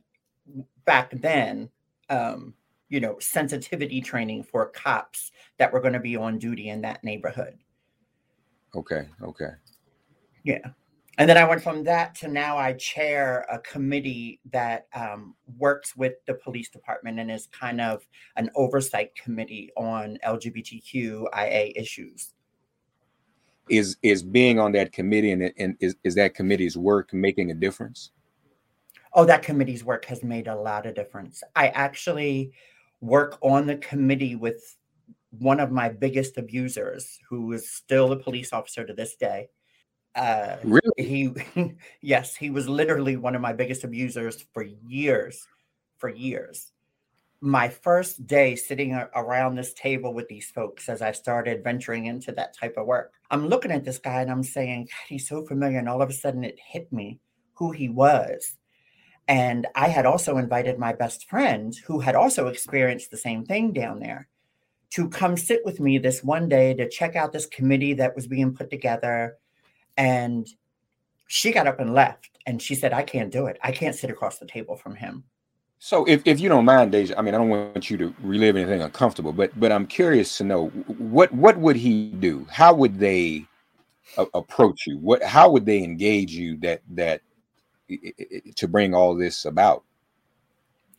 back 0.86 1.12
then, 1.12 1.70
um, 2.10 2.56
you 2.90 3.00
know, 3.00 3.18
sensitivity 3.20 4.02
training 4.02 4.44
for 4.44 4.68
cops 4.68 5.32
that 5.58 5.72
were 5.72 5.80
going 5.82 5.94
to 5.94 6.00
be 6.00 6.18
on 6.18 6.40
duty 6.40 6.70
in 6.70 6.82
that 6.82 7.04
neighborhood. 7.06 7.58
Okay, 8.76 9.08
okay. 9.22 9.52
Yeah. 10.44 10.72
And 11.18 11.30
then 11.30 11.38
I 11.38 11.46
went 11.46 11.64
from 11.64 11.84
that 11.86 12.14
to 12.16 12.28
now 12.28 12.58
I 12.58 12.74
chair 12.74 13.46
a 13.50 13.60
committee 13.60 14.42
that 14.52 14.88
um, 14.94 15.36
works 15.58 15.96
with 15.96 16.14
the 16.26 16.34
police 16.34 16.70
department 16.70 17.20
and 17.20 17.32
is 17.32 17.48
kind 17.48 17.80
of 17.80 18.06
an 18.36 18.50
oversight 18.56 19.16
committee 19.16 19.72
on 19.78 20.18
LGBTQIA 20.26 21.74
issues. 21.76 22.34
Is 23.70 23.98
is 24.04 24.22
being 24.22 24.60
on 24.60 24.74
that 24.74 24.92
committee 24.92 25.32
and, 25.32 25.52
and 25.58 25.76
is, 25.80 25.96
is 26.04 26.14
that 26.16 26.36
committee's 26.36 26.78
work 26.78 27.14
making 27.14 27.50
a 27.50 27.56
difference? 27.56 28.12
Oh, 29.14 29.26
that 29.26 29.42
committee's 29.42 29.84
work 29.84 30.06
has 30.06 30.24
made 30.24 30.48
a 30.48 30.56
lot 30.56 30.86
of 30.86 30.94
difference. 30.94 31.42
I 31.56 31.70
actually 31.70 32.52
work 33.00 33.38
on 33.42 33.66
the 33.66 33.78
committee 33.78 34.36
with 34.36 34.76
one 35.40 35.60
of 35.60 35.72
my 35.72 35.90
biggest 35.90 36.38
abusers, 36.38 37.18
who 37.28 37.54
is 37.54 37.70
still 37.70 38.12
a 38.12 38.20
police 38.20 38.54
officer 38.54 38.86
to 38.86 38.94
this 38.94 39.16
day. 39.16 39.50
Uh, 40.16 40.58
Really? 40.64 40.82
he, 40.98 41.34
yes, 42.02 42.36
he 42.36 42.50
was 42.50 42.70
literally 42.70 43.18
one 43.18 43.36
of 43.36 43.42
my 43.42 43.54
biggest 43.54 43.84
abusers 43.84 44.46
for 44.54 44.64
years, 44.64 45.46
for 45.98 46.10
years. 46.10 46.72
My 47.42 47.68
first 47.70 48.26
day 48.26 48.56
sitting 48.56 48.94
around 49.16 49.56
this 49.56 49.74
table 49.74 50.14
with 50.14 50.28
these 50.30 50.50
folks 50.50 50.90
as 50.90 51.02
I 51.02 51.12
started 51.12 51.64
venturing 51.64 52.06
into 52.06 52.32
that 52.32 52.58
type 52.58 52.76
of 52.78 52.88
work, 52.88 53.14
I'm 53.30 53.48
looking 53.48 53.72
at 53.72 53.84
this 53.84 54.00
guy 54.00 54.22
and 54.22 54.32
I'm 54.32 54.42
saying, 54.42 54.86
"God, 54.86 55.08
he's 55.10 55.28
so 55.28 55.46
familiar. 55.46 55.78
And 55.78 55.90
all 55.90 56.02
of 56.02 56.10
a 56.10 56.14
sudden 56.14 56.44
it 56.44 56.58
hit 56.60 56.92
me 56.92 57.20
who 57.54 57.72
he 57.72 57.90
was. 57.90 58.56
And 59.28 59.66
I 59.76 59.90
had 59.90 60.06
also 60.06 60.38
invited 60.38 60.78
my 60.78 60.94
best 60.94 61.28
friend, 61.28 61.76
who 61.86 62.00
had 62.00 62.16
also 62.16 62.48
experienced 62.48 63.12
the 63.12 63.18
same 63.18 63.44
thing 63.44 63.74
down 63.74 64.00
there, 64.00 64.28
to 64.92 65.10
come 65.10 65.36
sit 65.36 65.62
with 65.66 65.80
me 65.80 65.98
this 65.98 66.24
one 66.24 66.48
day 66.48 66.74
to 66.76 66.88
check 66.88 67.16
out 67.16 67.34
this 67.34 67.48
committee 67.48 67.94
that 67.94 68.16
was 68.16 68.28
being 68.28 68.54
put 68.54 68.70
together. 68.70 69.38
And 69.98 70.48
she 71.28 71.52
got 71.52 71.68
up 71.68 71.80
and 71.80 71.94
left. 71.94 72.30
And 72.46 72.62
she 72.62 72.76
said, 72.76 72.94
I 72.94 73.04
can't 73.04 73.32
do 73.32 73.48
it. 73.48 73.58
I 73.64 73.72
can't 73.72 73.96
sit 73.96 74.10
across 74.10 74.38
the 74.38 74.46
table 74.46 74.76
from 74.76 74.96
him. 74.96 75.24
So 75.80 76.06
if, 76.06 76.22
if 76.26 76.40
you 76.40 76.50
don't 76.50 76.66
mind, 76.66 76.92
Deja, 76.92 77.16
I 77.18 77.22
mean, 77.22 77.36
I 77.36 77.38
don't 77.38 77.50
want 77.50 77.90
you 77.90 77.98
to 77.98 78.16
relive 78.22 78.56
anything 78.56 78.82
uncomfortable, 78.82 79.34
but 79.34 79.58
but 79.60 79.72
I'm 79.72 79.86
curious 79.86 80.38
to 80.38 80.44
know 80.44 80.68
what 80.70 81.32
what 81.34 81.58
would 81.58 81.76
he 81.76 82.10
do? 82.10 82.48
How 82.50 82.74
would 82.74 82.98
they 82.98 83.46
a- 84.18 84.28
approach 84.34 84.88
you? 84.88 84.98
What 84.98 85.22
how 85.22 85.50
would 85.52 85.66
they 85.66 85.84
engage 85.84 86.32
you 86.32 86.58
that 86.62 86.82
that 86.92 87.22
to 88.56 88.68
bring 88.68 88.96
all 88.96 89.16
this 89.16 89.46
about? 89.46 89.84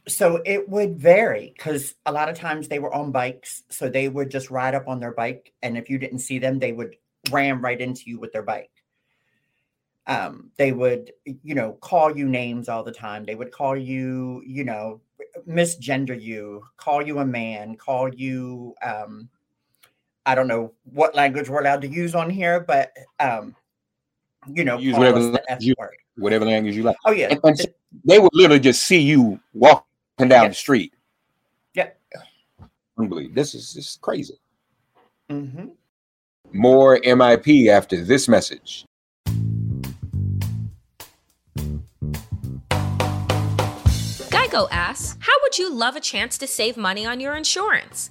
So 0.09 0.41
it 0.45 0.69
would 0.69 0.99
vary 0.99 1.53
because 1.57 1.95
a 2.05 2.13
lot 2.13 2.29
of 2.29 2.39
times 2.39 2.69
they 2.69 2.79
were 2.79 2.95
on 2.95 3.11
bikes. 3.11 3.65
So 3.71 3.89
they 3.89 4.09
would 4.09 4.31
just 4.31 4.51
ride 4.51 4.75
up 4.75 4.87
on 4.87 5.01
their 5.01 5.13
bike. 5.13 5.53
And 5.63 5.77
if 5.77 5.91
you 5.91 5.99
didn't 5.99 6.21
see 6.21 6.39
them, 6.39 6.61
they 6.61 6.73
would 6.73 6.97
ram 7.31 7.61
right 7.61 7.81
into 7.81 8.03
you 8.07 8.21
with 8.21 8.33
their 8.33 8.43
bike. 8.45 8.71
Um, 10.09 10.51
they 10.57 10.73
would, 10.73 11.13
you 11.25 11.55
know, 11.55 11.73
call 11.81 12.17
you 12.17 12.29
names 12.29 12.69
all 12.69 12.85
the 12.85 12.93
time. 12.93 13.25
They 13.25 13.35
would 13.35 13.51
call 13.51 13.77
you, 13.77 14.43
you 14.47 14.63
know, 14.65 15.01
misgender 15.49 16.21
you, 16.21 16.63
call 16.77 17.03
you 17.05 17.19
a 17.19 17.25
man, 17.25 17.77
call 17.77 18.15
you, 18.15 18.75
um, 18.83 19.29
I 20.25 20.35
don't 20.35 20.47
know 20.49 20.73
what 20.85 21.15
language 21.15 21.49
we're 21.49 21.61
allowed 21.61 21.83
to 21.83 21.89
use 21.89 22.15
on 22.15 22.31
here, 22.31 22.61
but, 22.61 22.93
um, 23.19 23.55
you 24.53 24.65
know, 24.65 24.79
Use 24.79 24.97
whatever 24.97 25.19
language 25.21 25.43
you- 25.61 25.75
Whatever 26.19 26.47
language 26.47 26.75
you 26.77 26.83
like. 26.83 26.97
Oh, 27.05 27.11
yeah. 27.13 27.29
And, 27.29 27.41
and 27.45 27.67
they 28.05 28.19
would 28.19 28.31
literally 28.33 28.61
just 28.61 28.85
see 28.85 29.01
you 29.01 29.39
walking 29.53 30.29
down 30.29 30.49
the 30.49 30.55
street. 30.55 30.95
Yeah. 31.75 31.91
Unbelievable. 32.99 33.35
This 33.35 33.55
is 33.55 33.75
this 33.75 33.89
is 33.91 33.99
crazy. 34.01 34.39
hmm 35.29 35.67
More 36.53 36.99
MIP 37.01 37.69
after 37.69 38.03
this 38.03 38.29
message. 38.29 38.87
Geico 44.57 44.69
asks, 44.71 45.17
How 45.21 45.33
would 45.43 45.59
you 45.59 45.71
love 45.73 45.97
a 45.97 46.01
chance 46.01 46.39
to 46.39 46.47
save 46.47 46.77
money 46.77 47.05
on 47.05 47.21
your 47.21 47.37
insurance? 47.37 48.11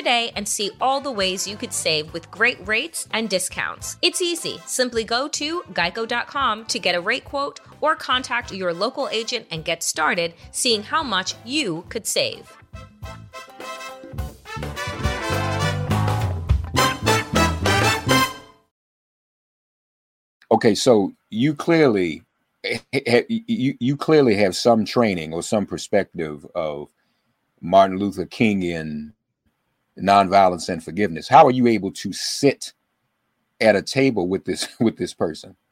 today 0.01 0.31
and 0.35 0.47
see 0.47 0.71
all 0.81 0.99
the 0.99 1.11
ways 1.11 1.47
you 1.47 1.55
could 1.55 1.71
save 1.71 2.11
with 2.11 2.31
great 2.31 2.57
rates 2.67 3.07
and 3.11 3.29
discounts. 3.29 3.97
It's 4.01 4.19
easy. 4.19 4.59
Simply 4.65 5.03
go 5.03 5.27
to 5.27 5.61
geico.com 5.73 6.65
to 6.65 6.79
get 6.79 6.95
a 6.95 7.01
rate 7.01 7.23
quote 7.23 7.59
or 7.81 7.95
contact 7.95 8.51
your 8.51 8.73
local 8.73 9.07
agent 9.09 9.45
and 9.51 9.63
get 9.63 9.83
started 9.83 10.33
seeing 10.49 10.81
how 10.81 11.03
much 11.03 11.35
you 11.45 11.85
could 11.89 12.07
save. 12.07 12.51
Okay, 20.51 20.73
so 20.73 21.13
you 21.29 21.53
clearly 21.53 22.23
you 23.27 23.75
you 23.79 23.95
clearly 23.97 24.35
have 24.35 24.55
some 24.55 24.83
training 24.83 25.31
or 25.31 25.43
some 25.43 25.67
perspective 25.67 26.43
of 26.55 26.89
Martin 27.61 27.97
Luther 27.97 28.25
King 28.25 28.63
in 28.63 29.13
nonviolence 29.99 30.69
and 30.69 30.83
forgiveness. 30.83 31.27
How 31.27 31.45
are 31.45 31.51
you 31.51 31.67
able 31.67 31.91
to 31.93 32.13
sit 32.13 32.73
at 33.59 33.75
a 33.75 33.81
table 33.81 34.27
with 34.27 34.45
this 34.45 34.67
with 34.79 34.97
this 34.97 35.13
person? 35.13 35.55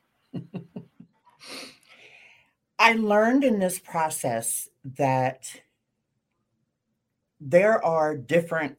I 2.79 2.93
learned 2.93 3.43
in 3.43 3.59
this 3.59 3.77
process 3.79 4.69
that 4.97 5.51
there 7.41 7.83
are 7.83 8.15
different 8.15 8.77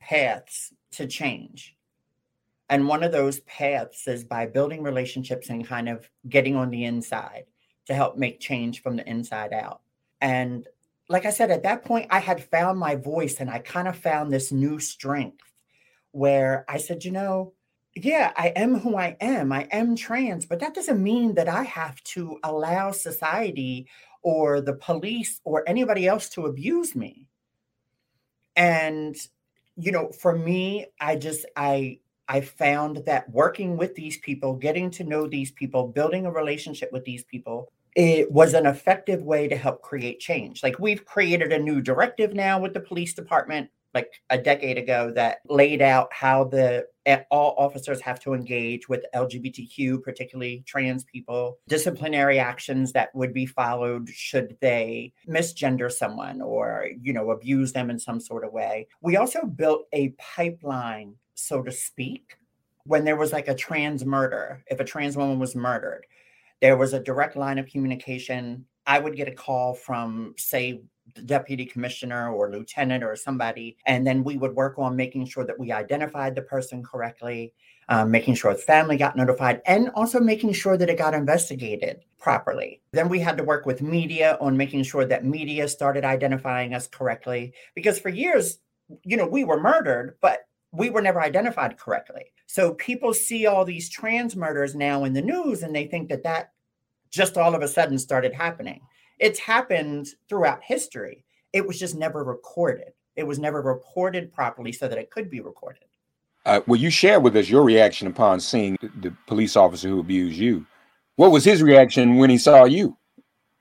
paths 0.00 0.72
to 0.92 1.06
change. 1.06 1.76
And 2.70 2.88
one 2.88 3.02
of 3.02 3.12
those 3.12 3.40
paths 3.40 4.08
is 4.08 4.24
by 4.24 4.46
building 4.46 4.82
relationships 4.82 5.48
and 5.48 5.66
kind 5.66 5.88
of 5.88 6.10
getting 6.28 6.56
on 6.56 6.70
the 6.70 6.84
inside 6.84 7.44
to 7.86 7.94
help 7.94 8.16
make 8.16 8.40
change 8.40 8.82
from 8.82 8.96
the 8.96 9.08
inside 9.08 9.52
out. 9.52 9.80
And 10.20 10.66
like 11.08 11.24
I 11.24 11.30
said, 11.30 11.50
at 11.50 11.62
that 11.62 11.84
point, 11.84 12.06
I 12.10 12.18
had 12.18 12.44
found 12.44 12.78
my 12.78 12.94
voice 12.94 13.40
and 13.40 13.50
I 13.50 13.60
kind 13.60 13.88
of 13.88 13.96
found 13.96 14.32
this 14.32 14.52
new 14.52 14.78
strength 14.78 15.52
where 16.12 16.64
I 16.68 16.78
said, 16.78 17.04
you 17.04 17.10
know, 17.10 17.54
yeah, 17.94 18.32
I 18.36 18.48
am 18.48 18.78
who 18.78 18.96
I 18.96 19.16
am. 19.20 19.50
I 19.52 19.66
am 19.72 19.96
trans, 19.96 20.46
but 20.46 20.60
that 20.60 20.74
doesn't 20.74 21.02
mean 21.02 21.34
that 21.34 21.48
I 21.48 21.64
have 21.64 22.02
to 22.04 22.38
allow 22.44 22.92
society 22.92 23.88
or 24.22 24.60
the 24.60 24.74
police 24.74 25.40
or 25.44 25.64
anybody 25.66 26.06
else 26.06 26.28
to 26.30 26.46
abuse 26.46 26.94
me. 26.94 27.26
And 28.56 29.16
you 29.76 29.92
know, 29.92 30.10
for 30.10 30.36
me, 30.36 30.86
I 31.00 31.16
just 31.16 31.46
I 31.56 32.00
I 32.28 32.40
found 32.42 33.04
that 33.06 33.30
working 33.30 33.76
with 33.76 33.94
these 33.94 34.18
people, 34.18 34.54
getting 34.54 34.90
to 34.92 35.04
know 35.04 35.26
these 35.26 35.52
people, 35.52 35.88
building 35.88 36.26
a 36.26 36.32
relationship 36.32 36.92
with 36.92 37.04
these 37.04 37.24
people, 37.24 37.72
it 37.98 38.30
was 38.30 38.54
an 38.54 38.64
effective 38.64 39.24
way 39.24 39.48
to 39.48 39.56
help 39.56 39.82
create 39.82 40.20
change. 40.20 40.62
Like 40.62 40.78
we've 40.78 41.04
created 41.04 41.52
a 41.52 41.58
new 41.58 41.80
directive 41.80 42.32
now 42.32 42.60
with 42.60 42.72
the 42.72 42.78
police 42.78 43.12
department 43.12 43.70
like 43.92 44.12
a 44.30 44.38
decade 44.38 44.78
ago 44.78 45.10
that 45.16 45.38
laid 45.48 45.82
out 45.82 46.12
how 46.12 46.44
the 46.44 46.86
eh, 47.06 47.22
all 47.32 47.56
officers 47.58 48.00
have 48.00 48.20
to 48.20 48.34
engage 48.34 48.88
with 48.88 49.04
LGBTQ, 49.16 50.00
particularly 50.00 50.62
trans 50.64 51.02
people, 51.02 51.58
disciplinary 51.66 52.38
actions 52.38 52.92
that 52.92 53.12
would 53.16 53.34
be 53.34 53.46
followed 53.46 54.08
should 54.08 54.56
they 54.60 55.12
misgender 55.28 55.90
someone 55.90 56.40
or, 56.40 56.90
you 57.02 57.12
know, 57.12 57.32
abuse 57.32 57.72
them 57.72 57.90
in 57.90 57.98
some 57.98 58.20
sort 58.20 58.44
of 58.44 58.52
way. 58.52 58.86
We 59.00 59.16
also 59.16 59.44
built 59.44 59.88
a 59.92 60.10
pipeline, 60.18 61.14
so 61.34 61.62
to 61.62 61.72
speak, 61.72 62.36
when 62.84 63.04
there 63.04 63.16
was 63.16 63.32
like 63.32 63.48
a 63.48 63.56
trans 63.56 64.04
murder, 64.04 64.62
if 64.68 64.78
a 64.78 64.84
trans 64.84 65.16
woman 65.16 65.40
was 65.40 65.56
murdered, 65.56 66.06
there 66.60 66.76
was 66.76 66.92
a 66.92 67.00
direct 67.00 67.36
line 67.36 67.58
of 67.58 67.66
communication. 67.66 68.64
I 68.86 68.98
would 68.98 69.16
get 69.16 69.28
a 69.28 69.32
call 69.32 69.74
from, 69.74 70.34
say, 70.36 70.80
the 71.14 71.22
deputy 71.22 71.64
commissioner 71.64 72.30
or 72.30 72.50
lieutenant 72.50 73.02
or 73.02 73.16
somebody, 73.16 73.76
and 73.86 74.06
then 74.06 74.22
we 74.22 74.36
would 74.36 74.54
work 74.54 74.78
on 74.78 74.94
making 74.94 75.26
sure 75.26 75.44
that 75.44 75.58
we 75.58 75.72
identified 75.72 76.34
the 76.34 76.42
person 76.42 76.82
correctly, 76.82 77.54
um, 77.88 78.10
making 78.10 78.34
sure 78.34 78.52
the 78.52 78.58
family 78.58 78.98
got 78.98 79.16
notified, 79.16 79.62
and 79.66 79.90
also 79.94 80.20
making 80.20 80.52
sure 80.52 80.76
that 80.76 80.90
it 80.90 80.98
got 80.98 81.14
investigated 81.14 82.04
properly. 82.18 82.82
Then 82.92 83.08
we 83.08 83.20
had 83.20 83.38
to 83.38 83.44
work 83.44 83.64
with 83.64 83.80
media 83.80 84.36
on 84.40 84.56
making 84.56 84.82
sure 84.82 85.06
that 85.06 85.24
media 85.24 85.66
started 85.68 86.04
identifying 86.04 86.74
us 86.74 86.86
correctly, 86.86 87.54
because 87.74 87.98
for 87.98 88.10
years, 88.10 88.58
you 89.02 89.16
know, 89.16 89.26
we 89.26 89.44
were 89.44 89.60
murdered, 89.60 90.16
but 90.20 90.40
we 90.72 90.90
were 90.90 91.02
never 91.02 91.20
identified 91.20 91.78
correctly. 91.78 92.32
So 92.46 92.74
people 92.74 93.14
see 93.14 93.46
all 93.46 93.64
these 93.64 93.88
trans 93.88 94.36
murders 94.36 94.74
now 94.74 95.04
in 95.04 95.12
the 95.12 95.22
news 95.22 95.62
and 95.62 95.74
they 95.74 95.86
think 95.86 96.08
that 96.08 96.22
that 96.24 96.52
just 97.10 97.36
all 97.36 97.54
of 97.54 97.62
a 97.62 97.68
sudden 97.68 97.98
started 97.98 98.32
happening. 98.32 98.80
It's 99.18 99.38
happened 99.38 100.08
throughout 100.28 100.62
history. 100.62 101.24
It 101.52 101.66
was 101.66 101.78
just 101.78 101.96
never 101.96 102.22
recorded. 102.22 102.92
It 103.16 103.26
was 103.26 103.38
never 103.38 103.62
reported 103.62 104.32
properly 104.32 104.72
so 104.72 104.88
that 104.88 104.98
it 104.98 105.10
could 105.10 105.30
be 105.30 105.40
recorded. 105.40 105.84
Uh, 106.46 106.60
will 106.66 106.76
you 106.76 106.90
share 106.90 107.20
with 107.20 107.36
us 107.36 107.48
your 107.48 107.62
reaction 107.62 108.06
upon 108.06 108.40
seeing 108.40 108.76
the, 108.80 108.90
the 109.00 109.16
police 109.26 109.56
officer 109.56 109.88
who 109.88 110.00
abused 110.00 110.38
you? 110.38 110.64
What 111.16 111.32
was 111.32 111.44
his 111.44 111.62
reaction 111.62 112.16
when 112.16 112.30
he 112.30 112.38
saw 112.38 112.64
you? 112.64 112.96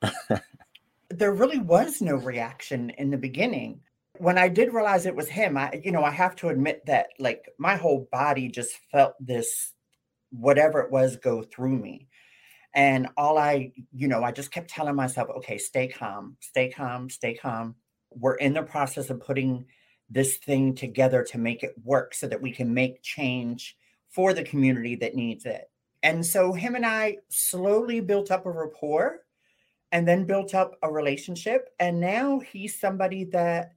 there 1.09 1.33
really 1.33 1.57
was 1.57 2.01
no 2.01 2.15
reaction 2.15 2.91
in 2.91 3.09
the 3.09 3.17
beginning. 3.17 3.79
When 4.19 4.37
I 4.37 4.47
did 4.47 4.73
realize 4.73 5.05
it 5.05 5.15
was 5.15 5.27
him, 5.27 5.57
I 5.57 5.81
you 5.83 5.91
know, 5.91 6.03
I 6.03 6.11
have 6.11 6.35
to 6.37 6.49
admit 6.49 6.85
that 6.85 7.07
like 7.19 7.49
my 7.57 7.75
whole 7.75 8.07
body 8.11 8.49
just 8.49 8.71
felt 8.91 9.13
this 9.19 9.73
whatever 10.31 10.79
it 10.81 10.91
was 10.91 11.17
go 11.17 11.43
through 11.43 11.77
me. 11.77 12.07
And 12.73 13.07
all 13.17 13.37
I, 13.37 13.71
you 13.91 14.07
know, 14.07 14.23
I 14.23 14.31
just 14.31 14.51
kept 14.51 14.69
telling 14.69 14.95
myself, 14.95 15.29
okay, 15.37 15.57
stay 15.57 15.87
calm, 15.87 16.37
stay 16.41 16.69
calm, 16.69 17.09
stay 17.09 17.33
calm. 17.33 17.75
We're 18.11 18.35
in 18.35 18.53
the 18.53 18.63
process 18.63 19.09
of 19.09 19.19
putting 19.19 19.65
this 20.09 20.37
thing 20.37 20.75
together 20.75 21.23
to 21.23 21.37
make 21.37 21.63
it 21.63 21.73
work 21.83 22.13
so 22.13 22.27
that 22.27 22.41
we 22.41 22.51
can 22.51 22.73
make 22.73 23.01
change 23.01 23.75
for 24.09 24.33
the 24.33 24.43
community 24.43 24.95
that 24.95 25.15
needs 25.15 25.45
it. 25.45 25.69
And 26.03 26.25
so 26.25 26.53
him 26.53 26.75
and 26.75 26.85
I 26.85 27.17
slowly 27.29 27.99
built 27.99 28.31
up 28.31 28.45
a 28.45 28.51
rapport 28.51 29.21
and 29.91 30.07
then 30.07 30.25
built 30.25 30.53
up 30.53 30.75
a 30.83 30.91
relationship. 30.91 31.69
And 31.79 31.99
now 31.99 32.39
he's 32.39 32.79
somebody 32.79 33.25
that 33.25 33.73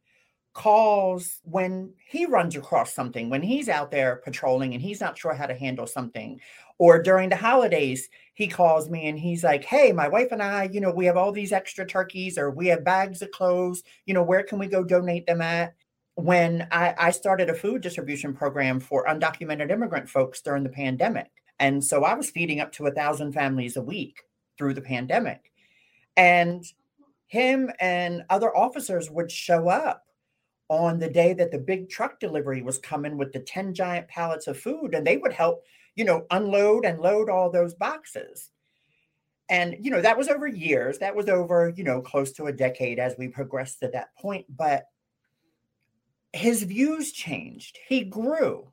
calls 0.52 1.40
when 1.44 1.92
he 2.08 2.26
runs 2.26 2.56
across 2.56 2.92
something, 2.92 3.30
when 3.30 3.42
he's 3.42 3.68
out 3.68 3.90
there 3.90 4.20
patrolling 4.24 4.74
and 4.74 4.82
he's 4.82 5.00
not 5.00 5.16
sure 5.16 5.34
how 5.34 5.46
to 5.46 5.54
handle 5.54 5.86
something. 5.86 6.40
Or 6.78 7.00
during 7.00 7.28
the 7.28 7.36
holidays, 7.36 8.08
he 8.34 8.48
calls 8.48 8.88
me 8.88 9.08
and 9.08 9.18
he's 9.18 9.44
like, 9.44 9.64
Hey, 9.64 9.92
my 9.92 10.08
wife 10.08 10.32
and 10.32 10.42
I, 10.42 10.68
you 10.72 10.80
know, 10.80 10.90
we 10.90 11.06
have 11.06 11.16
all 11.16 11.30
these 11.30 11.52
extra 11.52 11.86
turkeys 11.86 12.36
or 12.36 12.50
we 12.50 12.66
have 12.68 12.84
bags 12.84 13.22
of 13.22 13.30
clothes. 13.30 13.82
You 14.06 14.14
know, 14.14 14.22
where 14.22 14.42
can 14.42 14.58
we 14.58 14.66
go 14.66 14.82
donate 14.82 15.26
them 15.26 15.40
at? 15.40 15.74
When 16.14 16.66
I, 16.72 16.94
I 16.98 17.10
started 17.12 17.48
a 17.48 17.54
food 17.54 17.82
distribution 17.82 18.34
program 18.34 18.80
for 18.80 19.06
undocumented 19.06 19.70
immigrant 19.70 20.08
folks 20.08 20.40
during 20.40 20.64
the 20.64 20.68
pandemic. 20.68 21.30
And 21.58 21.84
so 21.84 22.04
I 22.04 22.14
was 22.14 22.30
feeding 22.30 22.60
up 22.60 22.72
to 22.72 22.86
a 22.86 22.90
thousand 22.90 23.32
families 23.32 23.76
a 23.76 23.82
week 23.82 24.22
through 24.58 24.74
the 24.74 24.80
pandemic. 24.80 25.52
And 26.16 26.64
him 27.26 27.70
and 27.78 28.24
other 28.28 28.54
officers 28.56 29.10
would 29.10 29.30
show 29.30 29.68
up 29.68 30.04
on 30.70 30.98
the 30.98 31.10
day 31.10 31.34
that 31.34 31.50
the 31.50 31.58
big 31.58 31.90
truck 31.90 32.18
delivery 32.18 32.62
was 32.62 32.78
coming 32.78 33.18
with 33.18 33.32
the 33.32 33.40
10 33.40 33.74
giant 33.74 34.08
pallets 34.08 34.46
of 34.46 34.58
food 34.58 34.94
and 34.94 35.06
they 35.06 35.18
would 35.18 35.32
help 35.32 35.64
you 35.96 36.04
know 36.04 36.24
unload 36.30 36.86
and 36.86 37.00
load 37.00 37.28
all 37.28 37.50
those 37.50 37.74
boxes. 37.74 38.50
And 39.50 39.76
you 39.80 39.90
know 39.90 40.00
that 40.00 40.16
was 40.16 40.28
over 40.28 40.46
years. 40.46 40.98
That 40.98 41.14
was 41.14 41.28
over 41.28 41.72
you 41.76 41.84
know 41.84 42.00
close 42.00 42.32
to 42.32 42.46
a 42.46 42.52
decade 42.52 42.98
as 42.98 43.16
we 43.18 43.28
progressed 43.28 43.80
to 43.80 43.88
that 43.88 44.14
point 44.16 44.46
but 44.48 44.84
his 46.32 46.62
views 46.62 47.12
changed. 47.12 47.78
He 47.86 48.04
grew 48.04 48.70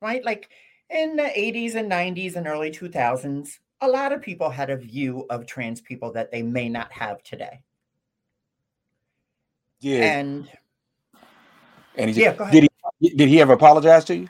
right? 0.00 0.24
Like 0.24 0.48
in 0.88 1.16
the 1.16 1.22
80s 1.22 1.74
and 1.74 1.90
90s 1.90 2.36
and 2.36 2.46
early 2.46 2.70
2000s 2.70 3.58
a 3.82 3.88
lot 3.88 4.12
of 4.12 4.20
people 4.20 4.50
had 4.50 4.68
a 4.68 4.76
view 4.76 5.24
of 5.30 5.46
trans 5.46 5.80
people 5.80 6.12
that 6.12 6.30
they 6.30 6.42
may 6.42 6.68
not 6.68 6.92
have 6.92 7.22
today. 7.22 7.62
Yeah. 9.80 10.18
and 10.18 10.48
And 11.96 12.10
he 12.10 12.20
Yeah, 12.20 12.34
go 12.34 12.44
ahead. 12.44 12.62
did 12.62 12.68
he 13.00 13.10
did 13.10 13.28
he 13.28 13.40
ever 13.40 13.52
apologize 13.52 14.04
to 14.06 14.16
you? 14.16 14.28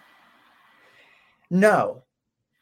No, 1.50 2.02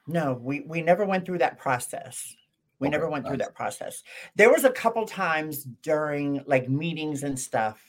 no, 0.06 0.40
we 0.42 0.60
we 0.60 0.80
never 0.82 1.04
went 1.04 1.26
through 1.26 1.38
that 1.38 1.58
process. 1.58 2.34
We 2.78 2.88
Okay, 2.88 2.96
never 2.96 3.10
went 3.10 3.26
through 3.26 3.38
that 3.38 3.54
process. 3.54 4.02
There 4.36 4.50
was 4.50 4.64
a 4.64 4.70
couple 4.70 5.04
times 5.04 5.64
during 5.82 6.42
like 6.46 6.68
meetings 6.68 7.24
and 7.24 7.38
stuff 7.38 7.82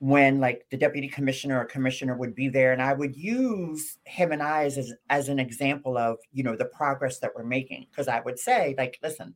when 0.00 0.38
like 0.40 0.64
the 0.70 0.76
deputy 0.76 1.08
commissioner 1.08 1.60
or 1.60 1.64
commissioner 1.64 2.16
would 2.16 2.34
be 2.34 2.48
there 2.48 2.72
and 2.72 2.80
I 2.80 2.92
would 2.94 3.16
use 3.16 3.98
him 4.04 4.32
and 4.32 4.42
I 4.42 4.64
as, 4.64 4.92
as 5.10 5.28
an 5.28 5.38
example 5.40 5.98
of, 5.98 6.18
you 6.32 6.42
know, 6.44 6.56
the 6.56 6.66
progress 6.66 7.18
that 7.18 7.32
we're 7.34 7.44
making 7.44 7.86
because 7.90 8.08
I 8.08 8.20
would 8.20 8.38
say 8.38 8.74
like 8.78 8.98
listen, 9.02 9.34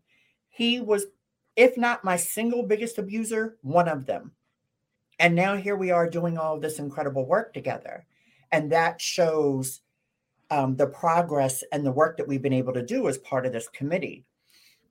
he 0.49 0.81
was 0.81 1.07
if 1.57 1.77
not 1.77 2.05
my 2.05 2.17
single 2.17 2.63
biggest 2.63 2.99
abuser, 2.99 3.59
one 3.63 3.89
of 3.89 4.07
them. 4.07 4.33
And 5.23 5.37
now 5.37 5.55
here 5.57 5.76
we 5.76 5.93
are 5.93 6.11
doing 6.11 6.37
all 6.37 6.57
of 6.57 6.62
this 6.62 6.81
incredible 6.81 7.25
work 7.25 7.55
together. 7.55 8.05
And 8.50 8.73
that 8.73 9.00
shows 9.00 9.81
um, 10.50 10.75
the 10.75 10.88
progress 10.88 11.62
and 11.71 11.87
the 11.87 11.93
work 11.93 12.17
that 12.17 12.26
we've 12.26 12.43
been 12.43 12.52
able 12.52 12.73
to 12.73 12.83
do 12.83 13.07
as 13.07 13.19
part 13.19 13.47
of 13.47 13.52
this 13.52 13.69
committee. 13.69 14.25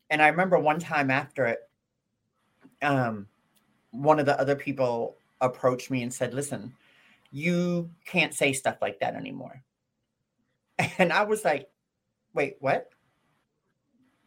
And 0.10 0.22
I 0.22 0.30
remember 0.30 0.58
one 0.58 0.80
time 0.80 1.12
after 1.12 1.48
it, 1.48 1.60
um, 2.82 3.28
one 3.92 4.20
of 4.20 4.26
the 4.26 4.40
other 4.40 4.56
people 4.56 5.18
approached 5.42 5.92
me 5.92 6.02
and 6.02 6.14
said, 6.14 6.34
Listen, 6.34 6.74
you 7.34 7.90
can't 8.06 8.34
say 8.34 8.54
stuff 8.54 8.78
like 8.82 9.02
that 9.02 9.16
anymore. 9.16 9.62
And 10.98 11.12
I 11.12 11.24
was 11.24 11.44
like, 11.44 11.70
Wait, 12.34 12.56
what? 12.62 12.90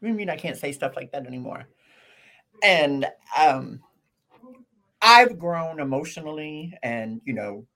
What 0.00 0.02
do 0.02 0.08
you 0.08 0.14
mean 0.14 0.28
I 0.28 0.36
can't 0.36 0.58
say 0.58 0.71
stuff 0.71 0.97
like 0.97 1.12
that 1.12 1.26
anymore? 1.26 1.67
And 2.62 3.06
um, 3.38 3.80
I've 5.04 5.38
grown 5.38 5.80
emotionally 5.80 6.73
and, 6.82 7.21
you 7.25 7.34
know, 7.34 7.67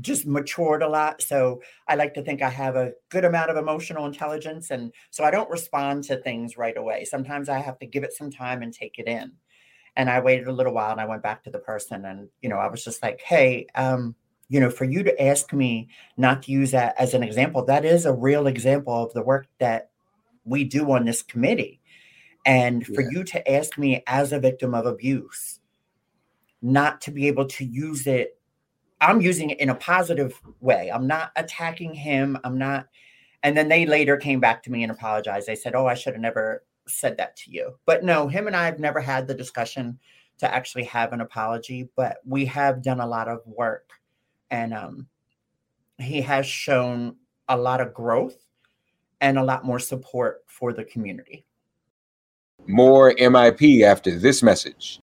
just 0.00 0.26
matured 0.26 0.82
a 0.82 0.88
lot. 0.88 1.22
So 1.22 1.62
I 1.88 1.94
like 1.94 2.12
to 2.14 2.22
think 2.22 2.42
I 2.42 2.50
have 2.50 2.76
a 2.76 2.92
good 3.08 3.24
amount 3.24 3.50
of 3.50 3.56
emotional 3.56 4.04
intelligence. 4.06 4.70
And 4.70 4.92
so 5.10 5.24
I 5.24 5.30
don't 5.30 5.50
respond 5.50 6.04
to 6.04 6.18
things 6.18 6.58
right 6.58 6.76
away. 6.76 7.04
Sometimes 7.04 7.48
I 7.48 7.58
have 7.58 7.78
to 7.78 7.86
give 7.86 8.04
it 8.04 8.12
some 8.12 8.30
time 8.30 8.62
and 8.62 8.72
take 8.72 8.98
it 8.98 9.08
in. 9.08 9.32
And 9.96 10.10
I 10.10 10.20
waited 10.20 10.46
a 10.48 10.52
little 10.52 10.74
while 10.74 10.92
and 10.92 11.00
I 11.00 11.06
went 11.06 11.22
back 11.22 11.42
to 11.44 11.50
the 11.50 11.58
person 11.58 12.04
and, 12.04 12.28
you 12.42 12.50
know, 12.50 12.58
I 12.58 12.68
was 12.68 12.84
just 12.84 13.02
like, 13.02 13.20
hey, 13.22 13.66
um, 13.74 14.14
you 14.50 14.60
know, 14.60 14.68
for 14.70 14.84
you 14.84 15.02
to 15.02 15.22
ask 15.22 15.54
me 15.54 15.88
not 16.18 16.42
to 16.42 16.52
use 16.52 16.70
that 16.72 16.94
as 16.98 17.14
an 17.14 17.22
example, 17.22 17.64
that 17.64 17.86
is 17.86 18.04
a 18.04 18.12
real 18.12 18.46
example 18.46 18.92
of 19.04 19.14
the 19.14 19.22
work 19.22 19.46
that 19.58 19.90
we 20.44 20.64
do 20.64 20.90
on 20.92 21.06
this 21.06 21.22
committee. 21.22 21.80
And 22.44 22.86
for 22.86 23.00
Yeah. 23.02 23.08
you 23.10 23.24
to 23.24 23.50
ask 23.50 23.78
me 23.78 24.02
as 24.06 24.32
a 24.32 24.38
victim 24.38 24.74
of 24.74 24.86
abuse, 24.86 25.60
not 26.62 27.00
to 27.02 27.10
be 27.10 27.26
able 27.28 27.46
to 27.46 27.64
use 27.64 28.06
it 28.06 28.36
I'm 29.00 29.20
using 29.20 29.50
it 29.50 29.60
in 29.60 29.70
a 29.70 29.74
positive 29.74 30.40
way. 30.60 30.90
I'm 30.90 31.06
not 31.06 31.32
attacking 31.36 31.94
him. 31.94 32.38
I'm 32.44 32.58
not. 32.58 32.88
And 33.42 33.56
then 33.56 33.68
they 33.68 33.86
later 33.86 34.16
came 34.16 34.40
back 34.40 34.62
to 34.62 34.72
me 34.72 34.82
and 34.82 34.90
apologized. 34.90 35.46
They 35.46 35.54
said, 35.54 35.74
Oh, 35.74 35.86
I 35.86 35.94
should 35.94 36.14
have 36.14 36.22
never 36.22 36.64
said 36.88 37.16
that 37.18 37.36
to 37.36 37.50
you. 37.50 37.78
But 37.84 38.04
no, 38.04 38.26
him 38.28 38.46
and 38.46 38.56
I 38.56 38.64
have 38.64 38.78
never 38.78 39.00
had 39.00 39.26
the 39.26 39.34
discussion 39.34 39.98
to 40.38 40.52
actually 40.52 40.84
have 40.84 41.12
an 41.12 41.20
apology, 41.20 41.88
but 41.96 42.18
we 42.24 42.44
have 42.46 42.82
done 42.82 43.00
a 43.00 43.06
lot 43.06 43.28
of 43.28 43.40
work. 43.46 43.90
And 44.50 44.72
um, 44.72 45.06
he 45.98 46.20
has 46.22 46.46
shown 46.46 47.16
a 47.48 47.56
lot 47.56 47.80
of 47.80 47.94
growth 47.94 48.36
and 49.20 49.38
a 49.38 49.44
lot 49.44 49.64
more 49.64 49.78
support 49.78 50.44
for 50.46 50.72
the 50.72 50.84
community. 50.84 51.44
More 52.66 53.14
MIP 53.14 53.82
after 53.82 54.18
this 54.18 54.42
message. 54.42 55.00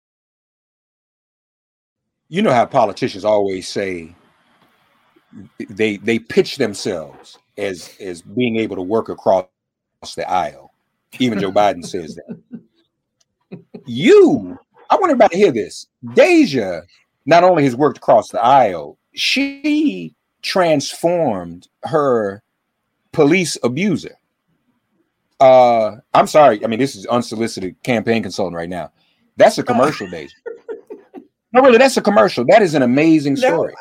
You 2.31 2.41
know 2.41 2.53
how 2.53 2.65
politicians 2.65 3.25
always 3.25 3.67
say 3.67 4.15
they 5.59 5.97
they 5.97 6.17
pitch 6.17 6.55
themselves 6.55 7.37
as 7.57 7.93
as 7.99 8.21
being 8.21 8.55
able 8.55 8.77
to 8.77 8.81
work 8.81 9.09
across 9.09 9.49
the 10.15 10.25
aisle. 10.29 10.71
Even 11.19 11.41
Joe 11.41 11.51
Biden 11.51 11.85
says 11.85 12.15
that. 12.15 13.59
You, 13.85 14.57
I 14.89 14.95
want 14.95 15.11
everybody 15.11 15.35
to 15.35 15.41
hear 15.41 15.51
this. 15.51 15.87
Deja 16.13 16.83
not 17.25 17.43
only 17.43 17.65
has 17.65 17.75
worked 17.75 17.97
across 17.97 18.29
the 18.29 18.41
aisle, 18.41 18.97
she 19.13 20.15
transformed 20.41 21.67
her 21.83 22.41
police 23.11 23.57
abuser. 23.61 24.15
Uh, 25.41 25.97
I'm 26.13 26.27
sorry. 26.27 26.63
I 26.63 26.69
mean, 26.69 26.79
this 26.79 26.95
is 26.95 27.05
unsolicited 27.07 27.75
campaign 27.83 28.23
consultant 28.23 28.55
right 28.55 28.69
now. 28.69 28.89
That's 29.35 29.57
a 29.57 29.63
commercial, 29.63 30.09
Deja. 30.09 30.33
No, 31.53 31.61
really, 31.61 31.77
that's 31.77 31.97
a 31.97 32.01
commercial. 32.01 32.45
That 32.45 32.61
is 32.61 32.73
an 32.75 32.81
amazing 32.81 33.33
No, 33.35 33.47
story. 33.49 33.73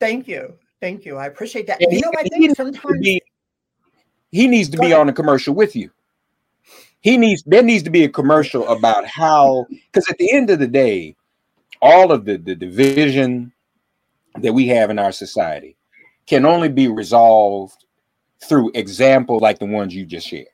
Thank 0.00 0.28
you. 0.28 0.54
Thank 0.80 1.04
you. 1.06 1.16
I 1.16 1.26
appreciate 1.26 1.66
that. 1.68 1.80
And 1.80 1.90
You 1.92 1.96
he- 1.98 2.02
know, 2.02 2.12
I 2.18 2.22
think 2.22 2.36
needs 2.42 2.54
to 2.56 2.64
sometimes 2.64 3.00
be- 3.00 3.22
he 4.30 4.46
needs 4.48 4.68
to 4.70 4.76
Go 4.76 4.82
be 4.82 4.86
ahead. 4.88 5.00
on 5.00 5.08
a 5.08 5.12
commercial 5.12 5.54
with 5.54 5.74
you. 5.76 5.90
He 7.00 7.16
needs 7.16 7.42
there 7.46 7.62
needs 7.62 7.82
to 7.84 7.90
be 7.90 8.04
a 8.04 8.08
commercial 8.08 8.66
about 8.68 9.06
how 9.06 9.66
because 9.70 10.08
at 10.10 10.18
the 10.18 10.30
end 10.32 10.50
of 10.50 10.58
the 10.58 10.66
day, 10.66 11.16
all 11.80 12.10
of 12.12 12.24
the, 12.24 12.36
the 12.38 12.54
division 12.54 13.52
that 14.40 14.52
we 14.52 14.66
have 14.68 14.90
in 14.90 14.98
our 14.98 15.12
society 15.12 15.76
can 16.26 16.44
only 16.46 16.68
be 16.68 16.88
resolved 16.88 17.84
through 18.42 18.70
example 18.74 19.38
like 19.38 19.58
the 19.58 19.66
ones 19.66 19.94
you 19.94 20.04
just 20.04 20.26
shared. 20.26 20.46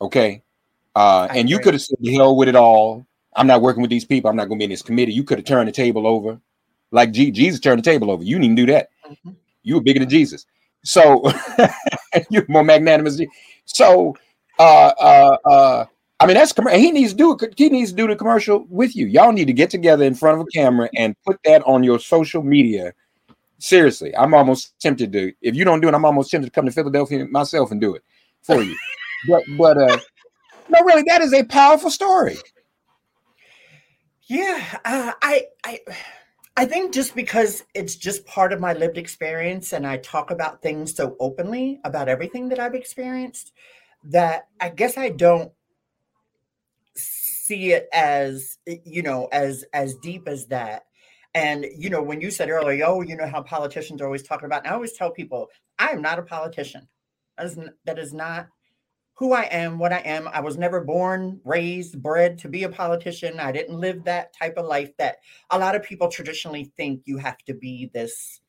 Okay. 0.00 0.42
Uh, 0.96 1.28
I 1.30 1.36
and 1.38 1.50
you 1.50 1.58
could 1.58 1.74
have 1.74 1.82
said 1.82 1.98
the 2.00 2.14
hell 2.14 2.34
with 2.36 2.48
it 2.48 2.56
all. 2.56 3.06
I'm 3.40 3.46
not 3.46 3.62
working 3.62 3.80
with 3.80 3.88
these 3.90 4.04
people. 4.04 4.28
I'm 4.28 4.36
not 4.36 4.48
going 4.48 4.58
to 4.58 4.60
be 4.60 4.64
in 4.64 4.70
this 4.70 4.82
committee. 4.82 5.12
You 5.12 5.24
could 5.24 5.38
have 5.38 5.46
turned 5.46 5.66
the 5.66 5.72
table 5.72 6.06
over, 6.06 6.38
like 6.90 7.10
G- 7.10 7.30
Jesus 7.30 7.58
turned 7.58 7.78
the 7.78 7.82
table 7.90 8.10
over. 8.10 8.22
You 8.22 8.38
didn't 8.38 8.56
do 8.56 8.66
that. 8.66 8.90
Mhm. 9.08 9.34
You 9.62 9.76
were 9.76 9.80
bigger 9.80 10.00
than 10.00 10.10
Jesus. 10.10 10.44
So 10.84 11.22
you're 12.30 12.44
more 12.48 12.62
magnanimous. 12.62 13.18
So, 13.64 14.14
uh, 14.58 14.92
uh, 15.00 15.36
uh, 15.46 15.86
I 16.20 16.26
mean, 16.26 16.34
that's 16.34 16.52
he 16.74 16.90
needs 16.90 17.12
to 17.12 17.16
do 17.16 17.32
it. 17.32 17.54
He 17.56 17.70
needs 17.70 17.92
to 17.92 17.96
do 17.96 18.06
the 18.06 18.14
commercial 18.14 18.66
with 18.68 18.94
you. 18.94 19.06
Y'all 19.06 19.32
need 19.32 19.46
to 19.46 19.54
get 19.54 19.70
together 19.70 20.04
in 20.04 20.14
front 20.14 20.38
of 20.38 20.46
a 20.46 20.50
camera 20.50 20.90
and 20.94 21.16
put 21.24 21.38
that 21.44 21.62
on 21.62 21.82
your 21.82 21.98
social 21.98 22.42
media. 22.42 22.92
Seriously, 23.58 24.14
I'm 24.16 24.34
almost 24.34 24.78
tempted 24.80 25.12
to. 25.14 25.32
If 25.40 25.54
you 25.54 25.64
don't 25.64 25.80
do 25.80 25.88
it, 25.88 25.94
I'm 25.94 26.04
almost 26.04 26.30
tempted 26.30 26.48
to 26.48 26.52
come 26.52 26.66
to 26.66 26.72
Philadelphia 26.72 27.24
myself 27.24 27.70
and 27.70 27.80
do 27.80 27.94
it 27.94 28.04
for 28.42 28.62
you. 28.62 28.76
but, 29.28 29.42
but, 29.56 29.78
uh, 29.78 29.96
no, 30.68 30.84
really, 30.84 31.04
that 31.06 31.22
is 31.22 31.32
a 31.32 31.42
powerful 31.44 31.90
story. 31.90 32.36
Yeah, 34.30 34.64
uh, 34.84 35.12
I, 35.20 35.46
I, 35.64 35.80
I 36.56 36.64
think 36.64 36.94
just 36.94 37.16
because 37.16 37.64
it's 37.74 37.96
just 37.96 38.24
part 38.26 38.52
of 38.52 38.60
my 38.60 38.72
lived 38.74 38.96
experience, 38.96 39.72
and 39.72 39.84
I 39.84 39.96
talk 39.96 40.30
about 40.30 40.62
things 40.62 40.94
so 40.94 41.16
openly 41.18 41.80
about 41.82 42.08
everything 42.08 42.48
that 42.50 42.60
I've 42.60 42.76
experienced, 42.76 43.50
that 44.04 44.46
I 44.60 44.68
guess 44.68 44.96
I 44.96 45.08
don't 45.08 45.50
see 46.94 47.72
it 47.72 47.88
as 47.92 48.58
you 48.84 49.02
know 49.02 49.28
as 49.32 49.64
as 49.72 49.96
deep 49.96 50.28
as 50.28 50.46
that. 50.46 50.84
And 51.34 51.66
you 51.76 51.90
know 51.90 52.00
when 52.00 52.20
you 52.20 52.30
said 52.30 52.50
earlier 52.50 52.84
oh 52.86 53.00
you 53.00 53.16
know 53.16 53.26
how 53.26 53.42
politicians 53.42 54.00
are 54.00 54.06
always 54.06 54.22
talking 54.22 54.46
about 54.46 54.62
and 54.64 54.68
i 54.68 54.74
always 54.74 54.92
tell 54.92 55.10
people 55.10 55.48
i 55.78 55.88
am 55.88 56.02
not 56.02 56.20
a 56.20 56.22
politician. 56.22 56.86
That 57.36 57.46
is, 57.46 57.58
that 57.84 57.98
is 57.98 58.14
not 58.14 58.46
who 59.20 59.34
i 59.34 59.42
am 59.42 59.78
what 59.78 59.92
i 59.92 59.98
am. 59.98 60.26
I 60.28 60.40
was 60.40 60.56
never 60.56 60.80
born 60.80 61.40
raised 61.44 62.02
bred 62.02 62.38
to 62.38 62.48
be 62.48 62.64
a 62.64 62.70
politician. 62.70 63.38
I 63.38 63.52
didn't 63.52 63.78
live 63.78 64.02
that 64.04 64.32
type 64.32 64.56
of 64.56 64.64
life 64.64 64.96
that 64.96 65.18
a 65.50 65.58
lot 65.58 65.76
of 65.76 65.82
people 65.82 66.08
traditionally 66.08 66.72
think 66.78 67.02
you 67.04 67.18
have 67.18 67.36
to 67.44 67.52
be 67.52 67.90
this 67.92 68.40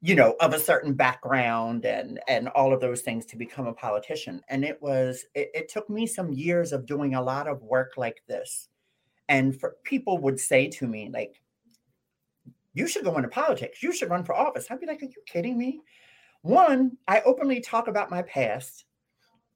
you 0.00 0.14
know 0.14 0.36
of 0.38 0.54
a 0.54 0.60
certain 0.60 0.94
background 0.94 1.84
and 1.84 2.20
and 2.28 2.46
all 2.50 2.72
of 2.72 2.80
those 2.80 3.02
things 3.02 3.26
to 3.26 3.36
become 3.36 3.66
a 3.66 3.72
politician. 3.72 4.40
And 4.48 4.64
it 4.64 4.80
was 4.80 5.24
it, 5.34 5.50
it, 5.52 5.68
took 5.68 5.90
me 5.90 6.06
some 6.06 6.32
years 6.32 6.72
of 6.72 6.86
doing 6.86 7.16
a 7.16 7.22
lot 7.22 7.48
of 7.48 7.60
work 7.60 7.94
like 7.96 8.22
this. 8.28 8.68
And 9.28 9.58
for 9.58 9.74
people 9.82 10.18
would 10.18 10.38
say 10.38 10.68
to 10.68 10.86
me 10.86 11.10
like 11.12 11.42
you 12.74 12.86
should 12.86 13.02
go 13.02 13.16
into 13.16 13.28
politics. 13.28 13.82
You 13.82 13.92
should 13.92 14.08
run 14.08 14.22
for 14.22 14.36
office. 14.36 14.68
I'd 14.70 14.78
be 14.78 14.86
like 14.86 15.02
are 15.02 15.06
you 15.06 15.22
kidding 15.26 15.58
me? 15.58 15.80
One 16.42 16.96
i 17.08 17.22
openly 17.22 17.58
talk 17.60 17.88
about 17.88 18.08
my 18.08 18.22
past 18.22 18.84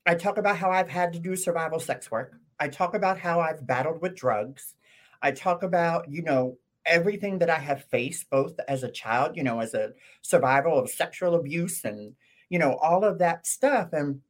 i 0.07 0.15
talk 0.15 0.39
about 0.39 0.57
how 0.57 0.71
i've 0.71 0.89
had 0.89 1.13
to 1.13 1.19
do 1.19 1.37
survival 1.37 1.81
sex 1.81 2.11
work 2.11 2.35
i 2.61 2.69
talk 2.69 2.95
about 2.95 3.19
how 3.19 3.41
i've 3.41 3.67
battled 3.67 4.01
with 4.01 4.15
drugs 4.15 4.75
i 5.23 5.31
talk 5.31 5.63
about 5.63 6.11
you 6.11 6.23
know 6.23 6.57
everything 6.87 7.39
that 7.39 7.51
I 7.51 7.59
have 7.59 7.85
faced, 7.85 8.31
both 8.31 8.59
as 8.69 8.83
a 8.83 8.91
child, 8.91 9.37
you 9.37 9.43
know, 9.43 9.61
as 9.61 9.75
a 9.75 9.93
survival 10.23 10.79
of 10.79 10.91
sexual 10.91 11.35
abuse 11.35 11.85
and, 11.85 12.15
you 12.49 12.59
know, 12.59 12.77
all 12.77 13.05
of 13.05 13.19
that 13.19 13.47
stuff. 13.47 13.93
And 13.93 14.21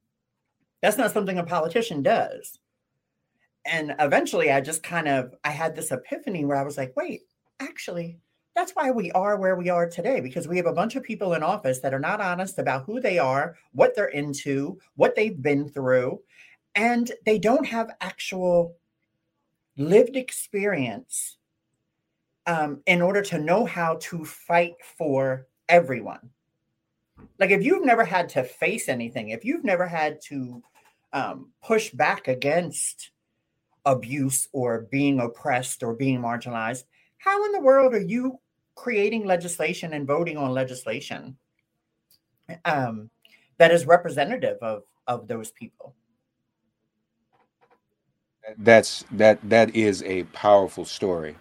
that's 0.81 0.99
not 0.99 1.13
something 1.13 1.39
a 1.39 1.45
politician 1.45 2.03
does. 2.03 2.59
And 3.65 3.95
eventually 3.99 4.51
I 4.51 4.61
just 4.61 4.83
kind 4.83 5.09
of 5.09 5.35
I 5.45 5.51
had 5.51 5.75
this 5.75 5.93
epiphany 5.93 6.45
where 6.45 6.57
I 6.57 6.65
was 6.65 6.77
like, 6.77 6.95
wait, 6.97 7.23
actually, 7.61 8.19
that's 8.55 8.73
why 8.73 8.91
we 8.91 9.11
are 9.13 9.37
where 9.37 9.57
we 9.57 9.71
are 9.71 9.89
today 9.89 10.21
because 10.21 10.47
we 10.47 10.57
have 10.57 10.67
a 10.67 10.73
bunch 10.73 10.95
of 10.95 11.03
people 11.03 11.35
in 11.35 11.43
office 11.43 11.81
that 11.81 11.95
are 11.95 11.99
not 11.99 12.21
honest 12.21 12.59
about 12.59 12.85
who 12.85 13.01
they 13.01 13.19
are, 13.19 13.57
what 13.73 13.95
they're 13.97 14.07
into, 14.07 14.79
what 14.97 15.17
they've 15.17 15.41
been 15.41 15.69
through, 15.69 16.21
and 16.75 17.13
they 17.25 17.39
don't 17.39 17.67
have 17.67 17.97
actual 18.01 18.77
lived 19.77 20.17
experience 20.17 21.39
um, 22.47 22.83
in 22.87 23.01
order 23.01 23.23
to 23.23 23.39
know 23.39 23.65
how 23.65 23.97
to 24.01 24.25
fight 24.25 24.75
for 24.97 25.47
everyone. 25.69 26.31
Like 27.39 27.51
if 27.51 27.63
you've 27.63 27.85
never 27.85 28.05
had 28.05 28.29
to 28.31 28.43
face 28.43 28.89
anything, 28.89 29.31
if 29.31 29.45
you've 29.45 29.65
never 29.65 29.87
had 29.87 30.21
to 30.23 30.63
um, 31.13 31.51
push 31.63 31.91
back 31.91 32.29
against 32.29 33.11
abuse 33.85 34.49
or 34.53 34.87
being 34.91 35.21
oppressed 35.21 35.83
or 35.83 35.95
being 35.95 36.21
marginalized, 36.21 36.85
how 37.19 37.45
in 37.45 37.53
the 37.53 37.61
world 37.61 37.95
are 37.95 38.01
you 38.01 38.39
creating 38.75 39.27
legislation 39.27 39.93
and 39.93 40.07
voting 40.07 40.37
on 40.37 40.53
legislation 40.53 41.37
um, 42.65 43.11
that 43.59 43.71
is 43.71 43.87
representative 43.87 44.59
of 44.63 44.83
of 45.07 45.29
those 45.29 45.51
people? 45.53 45.95
That's 48.59 49.05
that 49.13 49.39
that 49.49 49.75
is 49.75 50.03
a 50.03 50.25
powerful 50.25 50.85
story 50.85 51.37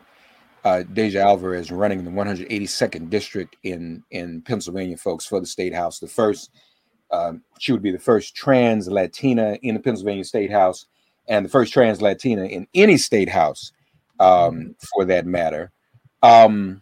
uh, 0.64 0.84
Deja 0.94 1.20
Alvarez 1.20 1.72
running 1.72 2.04
the 2.04 2.12
182nd 2.12 3.10
district 3.10 3.56
in 3.64 4.04
in 4.12 4.42
Pennsylvania, 4.42 4.98
folks, 4.98 5.26
for 5.26 5.40
the 5.40 5.46
state 5.46 5.74
house. 5.74 6.00
The 6.00 6.08
first, 6.08 6.52
um, 7.10 7.42
she 7.60 7.72
would 7.72 7.82
be 7.82 7.92
the 7.92 8.00
first 8.00 8.36
trans 8.36 8.88
Latina 8.88 9.58
in 9.64 9.74
the 9.74 9.80
Pennsylvania 9.80 10.24
state 10.24 10.52
house, 10.52 10.86
and 11.28 11.46
the 11.46 11.50
first 11.50 11.74
trans 11.74 12.02
Latina 12.02 12.46
in 12.46 12.68
any 12.76 12.98
state 12.98 13.30
house, 13.30 13.72
um, 14.20 14.28
mm-hmm. 14.28 14.72
for 14.94 15.06
that 15.06 15.26
matter. 15.26 15.72
Um, 16.22 16.82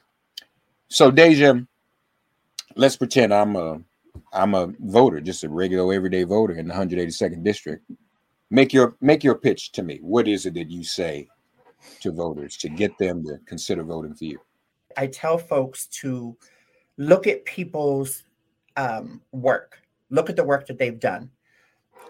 so, 0.90 1.12
Deja, 1.12 1.62
let's 2.76 2.98
pretend 2.98 3.34
I'm 3.34 3.56
a 3.56 3.82
I'm 4.34 4.56
a 4.56 4.74
voter, 4.80 5.22
just 5.22 5.44
a 5.44 5.50
regular 5.50 5.94
everyday 5.94 6.24
voter 6.24 6.54
in 6.56 6.68
the 6.68 6.74
182nd 6.74 7.44
district. 7.44 7.90
Make 8.50 8.74
your 8.74 8.96
make 9.02 9.24
your 9.24 9.36
pitch 9.36 9.72
to 9.74 9.84
me. 9.84 10.00
What 10.02 10.28
is 10.28 10.46
it 10.46 10.56
that 10.56 10.70
you 10.70 10.84
say 10.84 11.28
to 12.02 12.12
voters 12.12 12.58
to 12.58 12.70
get 12.70 12.98
them 12.98 13.24
to 13.26 13.40
consider 13.46 13.84
voting 13.84 14.16
for 14.16 14.26
you? 14.26 14.40
I 14.98 15.08
tell 15.08 15.38
folks 15.38 15.86
to 16.02 16.36
look 16.98 17.28
at 17.28 17.46
people's 17.46 18.24
um, 18.76 19.22
work, 19.32 19.82
look 20.10 20.30
at 20.30 20.36
the 20.36 20.44
work 20.44 20.68
that 20.68 20.78
they've 20.78 21.00
done. 21.00 21.30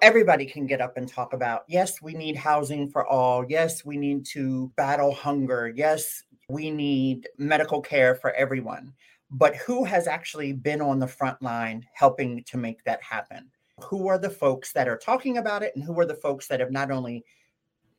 Everybody 0.01 0.45
can 0.45 0.65
get 0.65 0.79
up 0.79 0.95
and 0.95 1.07
talk 1.07 1.33
about, 1.33 1.65
yes, 1.67 2.01
we 2.01 2.13
need 2.13 2.37
housing 2.37 2.89
for 2.89 3.05
all. 3.05 3.45
Yes, 3.49 3.83
we 3.83 3.97
need 3.97 4.25
to 4.27 4.71
battle 4.77 5.13
hunger. 5.13 5.73
Yes, 5.75 6.23
we 6.49 6.71
need 6.71 7.29
medical 7.37 7.79
care 7.79 8.15
for 8.15 8.33
everyone. 8.33 8.93
But 9.31 9.55
who 9.55 9.85
has 9.85 10.07
actually 10.07 10.53
been 10.53 10.81
on 10.81 10.99
the 10.99 11.07
front 11.07 11.41
line 11.41 11.85
helping 11.93 12.43
to 12.45 12.57
make 12.57 12.83
that 12.83 13.01
happen? 13.03 13.49
Who 13.83 14.07
are 14.07 14.17
the 14.17 14.31
folks 14.31 14.73
that 14.73 14.87
are 14.87 14.97
talking 14.97 15.37
about 15.37 15.63
it, 15.63 15.73
and 15.75 15.83
who 15.83 15.97
are 15.99 16.05
the 16.05 16.15
folks 16.15 16.47
that 16.47 16.59
have 16.59 16.71
not 16.71 16.91
only 16.91 17.23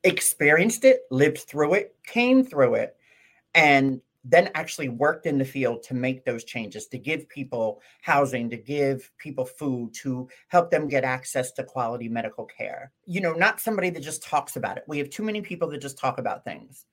experienced 0.03 0.83
it, 0.83 1.01
lived 1.09 1.39
through 1.39 1.75
it, 1.75 1.95
came 2.05 2.43
through 2.43 2.75
it, 2.75 2.97
and 3.55 4.01
then 4.23 4.51
actually 4.53 4.89
worked 4.89 5.25
in 5.25 5.37
the 5.37 5.45
field 5.45 5.81
to 5.81 5.95
make 5.95 6.25
those 6.25 6.43
changes, 6.43 6.85
to 6.87 6.97
give 6.97 7.27
people 7.29 7.81
housing, 8.01 8.49
to 8.49 8.57
give 8.57 9.09
people 9.17 9.45
food, 9.45 9.91
to 9.93 10.27
help 10.49 10.69
them 10.69 10.87
get 10.87 11.03
access 11.03 11.51
to 11.53 11.63
quality 11.63 12.07
medical 12.07 12.45
care. 12.45 12.91
You 13.05 13.21
know, 13.21 13.33
not 13.33 13.59
somebody 13.59 13.89
that 13.89 14.03
just 14.03 14.21
talks 14.21 14.57
about 14.57 14.77
it. 14.77 14.83
We 14.87 14.99
have 14.99 15.09
too 15.09 15.23
many 15.23 15.41
people 15.41 15.69
that 15.69 15.81
just 15.81 15.97
talk 15.97 16.19
about 16.19 16.43
things 16.43 16.85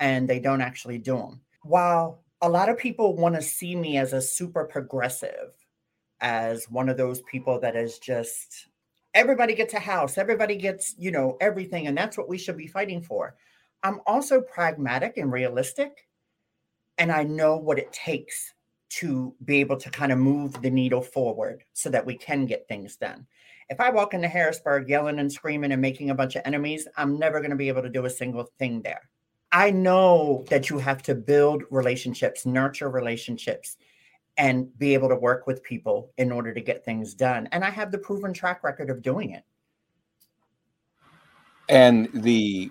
and 0.00 0.28
they 0.28 0.40
don't 0.40 0.62
actually 0.62 0.98
do 0.98 1.16
them. 1.16 1.40
While 1.62 2.24
a 2.42 2.48
lot 2.48 2.68
of 2.68 2.78
people 2.78 3.14
want 3.14 3.34
to 3.36 3.42
see 3.42 3.76
me 3.76 3.98
as 3.98 4.12
a 4.12 4.20
super 4.20 4.64
progressive, 4.64 5.52
as 6.20 6.68
one 6.68 6.88
of 6.88 6.96
those 6.96 7.20
people 7.22 7.60
that 7.60 7.76
is 7.76 7.98
just 7.98 8.66
everybody 9.14 9.54
gets 9.54 9.74
a 9.74 9.78
house, 9.78 10.18
everybody 10.18 10.56
gets, 10.56 10.94
you 10.98 11.10
know, 11.10 11.36
everything. 11.40 11.86
And 11.86 11.96
that's 11.96 12.16
what 12.16 12.28
we 12.28 12.38
should 12.38 12.56
be 12.56 12.66
fighting 12.66 13.02
for. 13.02 13.36
I'm 13.82 14.00
also 14.06 14.40
pragmatic 14.40 15.16
and 15.16 15.32
realistic. 15.32 16.08
And 16.98 17.10
I 17.10 17.24
know 17.24 17.56
what 17.56 17.78
it 17.78 17.92
takes 17.92 18.54
to 18.90 19.34
be 19.44 19.60
able 19.60 19.76
to 19.76 19.90
kind 19.90 20.12
of 20.12 20.18
move 20.18 20.60
the 20.60 20.70
needle 20.70 21.00
forward 21.00 21.64
so 21.72 21.88
that 21.90 22.04
we 22.04 22.16
can 22.16 22.46
get 22.46 22.68
things 22.68 22.96
done. 22.96 23.26
If 23.68 23.80
I 23.80 23.90
walk 23.90 24.14
into 24.14 24.28
Harrisburg 24.28 24.88
yelling 24.88 25.20
and 25.20 25.32
screaming 25.32 25.72
and 25.72 25.80
making 25.80 26.10
a 26.10 26.14
bunch 26.14 26.34
of 26.34 26.42
enemies, 26.44 26.88
I'm 26.96 27.18
never 27.18 27.38
going 27.38 27.50
to 27.50 27.56
be 27.56 27.68
able 27.68 27.82
to 27.82 27.88
do 27.88 28.04
a 28.04 28.10
single 28.10 28.50
thing 28.58 28.82
there. 28.82 29.09
I 29.52 29.70
know 29.70 30.44
that 30.48 30.70
you 30.70 30.78
have 30.78 31.02
to 31.04 31.14
build 31.14 31.64
relationships, 31.70 32.46
nurture 32.46 32.88
relationships, 32.88 33.76
and 34.38 34.76
be 34.78 34.94
able 34.94 35.08
to 35.08 35.16
work 35.16 35.46
with 35.46 35.62
people 35.62 36.12
in 36.16 36.30
order 36.30 36.54
to 36.54 36.60
get 36.60 36.84
things 36.84 37.14
done. 37.14 37.48
And 37.52 37.64
I 37.64 37.70
have 37.70 37.90
the 37.90 37.98
proven 37.98 38.32
track 38.32 38.62
record 38.62 38.90
of 38.90 39.02
doing 39.02 39.30
it. 39.30 39.44
And 41.68 42.08
the, 42.12 42.70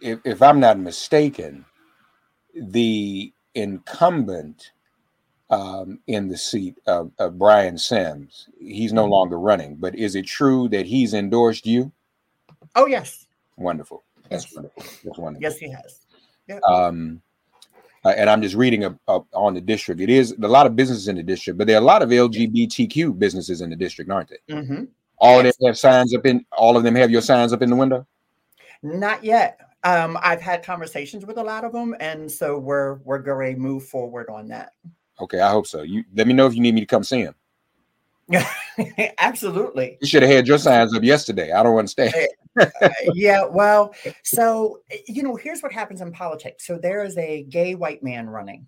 if, 0.00 0.20
if 0.24 0.42
I'm 0.42 0.60
not 0.60 0.78
mistaken, 0.78 1.64
the 2.54 3.32
incumbent 3.54 4.72
um, 5.48 5.98
in 6.06 6.28
the 6.28 6.38
seat 6.38 6.76
of, 6.86 7.10
of, 7.18 7.38
Brian 7.38 7.76
Sims, 7.76 8.48
he's 8.60 8.92
no 8.92 9.02
mm-hmm. 9.02 9.12
longer 9.12 9.38
running, 9.38 9.76
but 9.76 9.96
is 9.96 10.14
it 10.14 10.26
true 10.26 10.68
that 10.68 10.86
he's 10.86 11.12
endorsed 11.12 11.66
you? 11.66 11.90
Oh, 12.76 12.86
yes. 12.86 13.26
Wonderful. 13.56 14.04
That's 14.30 14.44
yes. 14.44 14.54
wonderful. 14.54 14.82
That's 15.04 15.18
wonderful. 15.18 15.42
Yes, 15.42 15.58
he 15.58 15.70
has. 15.70 16.06
Yep. 16.48 16.62
Um, 16.62 17.22
uh, 18.04 18.14
and 18.16 18.30
I'm 18.30 18.40
just 18.40 18.54
reading 18.54 18.84
a, 18.84 18.98
a, 19.08 19.20
on 19.34 19.54
the 19.54 19.60
district. 19.60 20.00
It 20.00 20.08
is 20.08 20.32
a 20.42 20.48
lot 20.48 20.66
of 20.66 20.74
businesses 20.74 21.08
in 21.08 21.16
the 21.16 21.22
district, 21.22 21.58
but 21.58 21.66
there 21.66 21.76
are 21.76 21.82
a 21.82 21.84
lot 21.84 22.02
of 22.02 22.08
LGBTQ 22.08 23.18
businesses 23.18 23.60
in 23.60 23.68
the 23.68 23.76
district, 23.76 24.10
aren't 24.10 24.30
they? 24.30 24.54
Mm-hmm. 24.54 24.84
All 25.18 25.42
yes. 25.44 25.54
of 25.54 25.58
them 25.58 25.66
have 25.66 25.78
signs 25.78 26.14
up 26.14 26.24
in. 26.24 26.44
All 26.52 26.76
of 26.76 26.82
them 26.82 26.94
have 26.94 27.10
your 27.10 27.20
signs 27.20 27.52
up 27.52 27.60
in 27.60 27.68
the 27.68 27.76
window. 27.76 28.06
Not 28.82 29.22
yet. 29.22 29.60
Um, 29.82 30.18
I've 30.22 30.40
had 30.40 30.62
conversations 30.62 31.26
with 31.26 31.36
a 31.36 31.42
lot 31.42 31.64
of 31.64 31.72
them, 31.72 31.94
and 32.00 32.30
so 32.30 32.58
we're 32.58 32.94
we're 33.04 33.18
going 33.18 33.54
to 33.54 33.60
move 33.60 33.84
forward 33.84 34.30
on 34.30 34.48
that. 34.48 34.72
Okay, 35.20 35.40
I 35.40 35.50
hope 35.50 35.66
so. 35.66 35.82
You 35.82 36.04
let 36.14 36.26
me 36.26 36.32
know 36.32 36.46
if 36.46 36.54
you 36.54 36.60
need 36.60 36.74
me 36.74 36.80
to 36.80 36.86
come 36.86 37.04
see 37.04 37.20
him. 37.20 37.34
Absolutely. 39.18 39.98
You 40.00 40.06
should 40.06 40.22
have 40.22 40.30
had 40.30 40.46
your 40.46 40.58
signs 40.58 40.94
up 40.94 41.02
yesterday. 41.02 41.52
I 41.52 41.62
don't 41.62 41.76
understand. 41.76 42.14
Uh, 42.58 42.68
yeah, 43.14 43.44
well, 43.44 43.94
so 44.24 44.80
you 45.06 45.22
know, 45.22 45.36
here's 45.36 45.62
what 45.62 45.72
happens 45.72 46.00
in 46.00 46.12
politics. 46.12 46.66
So 46.66 46.78
there 46.78 47.04
is 47.04 47.16
a 47.18 47.44
gay 47.44 47.74
white 47.74 48.02
man 48.02 48.28
running, 48.28 48.66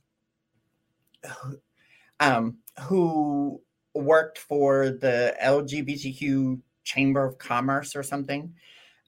um, 2.21 2.59
who 2.81 3.61
worked 3.95 4.39
for 4.39 4.91
the 4.91 5.35
LGBTQ 5.43 6.61
Chamber 6.85 7.25
of 7.25 7.39
Commerce 7.39 7.95
or 7.95 8.03
something. 8.03 8.55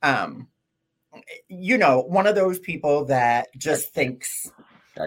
Um, 0.03 0.49
you 1.49 1.79
know, 1.79 2.01
one 2.01 2.27
of 2.27 2.35
those 2.35 2.59
people 2.59 3.05
that 3.07 3.49
just 3.57 3.95
thinks 3.95 4.51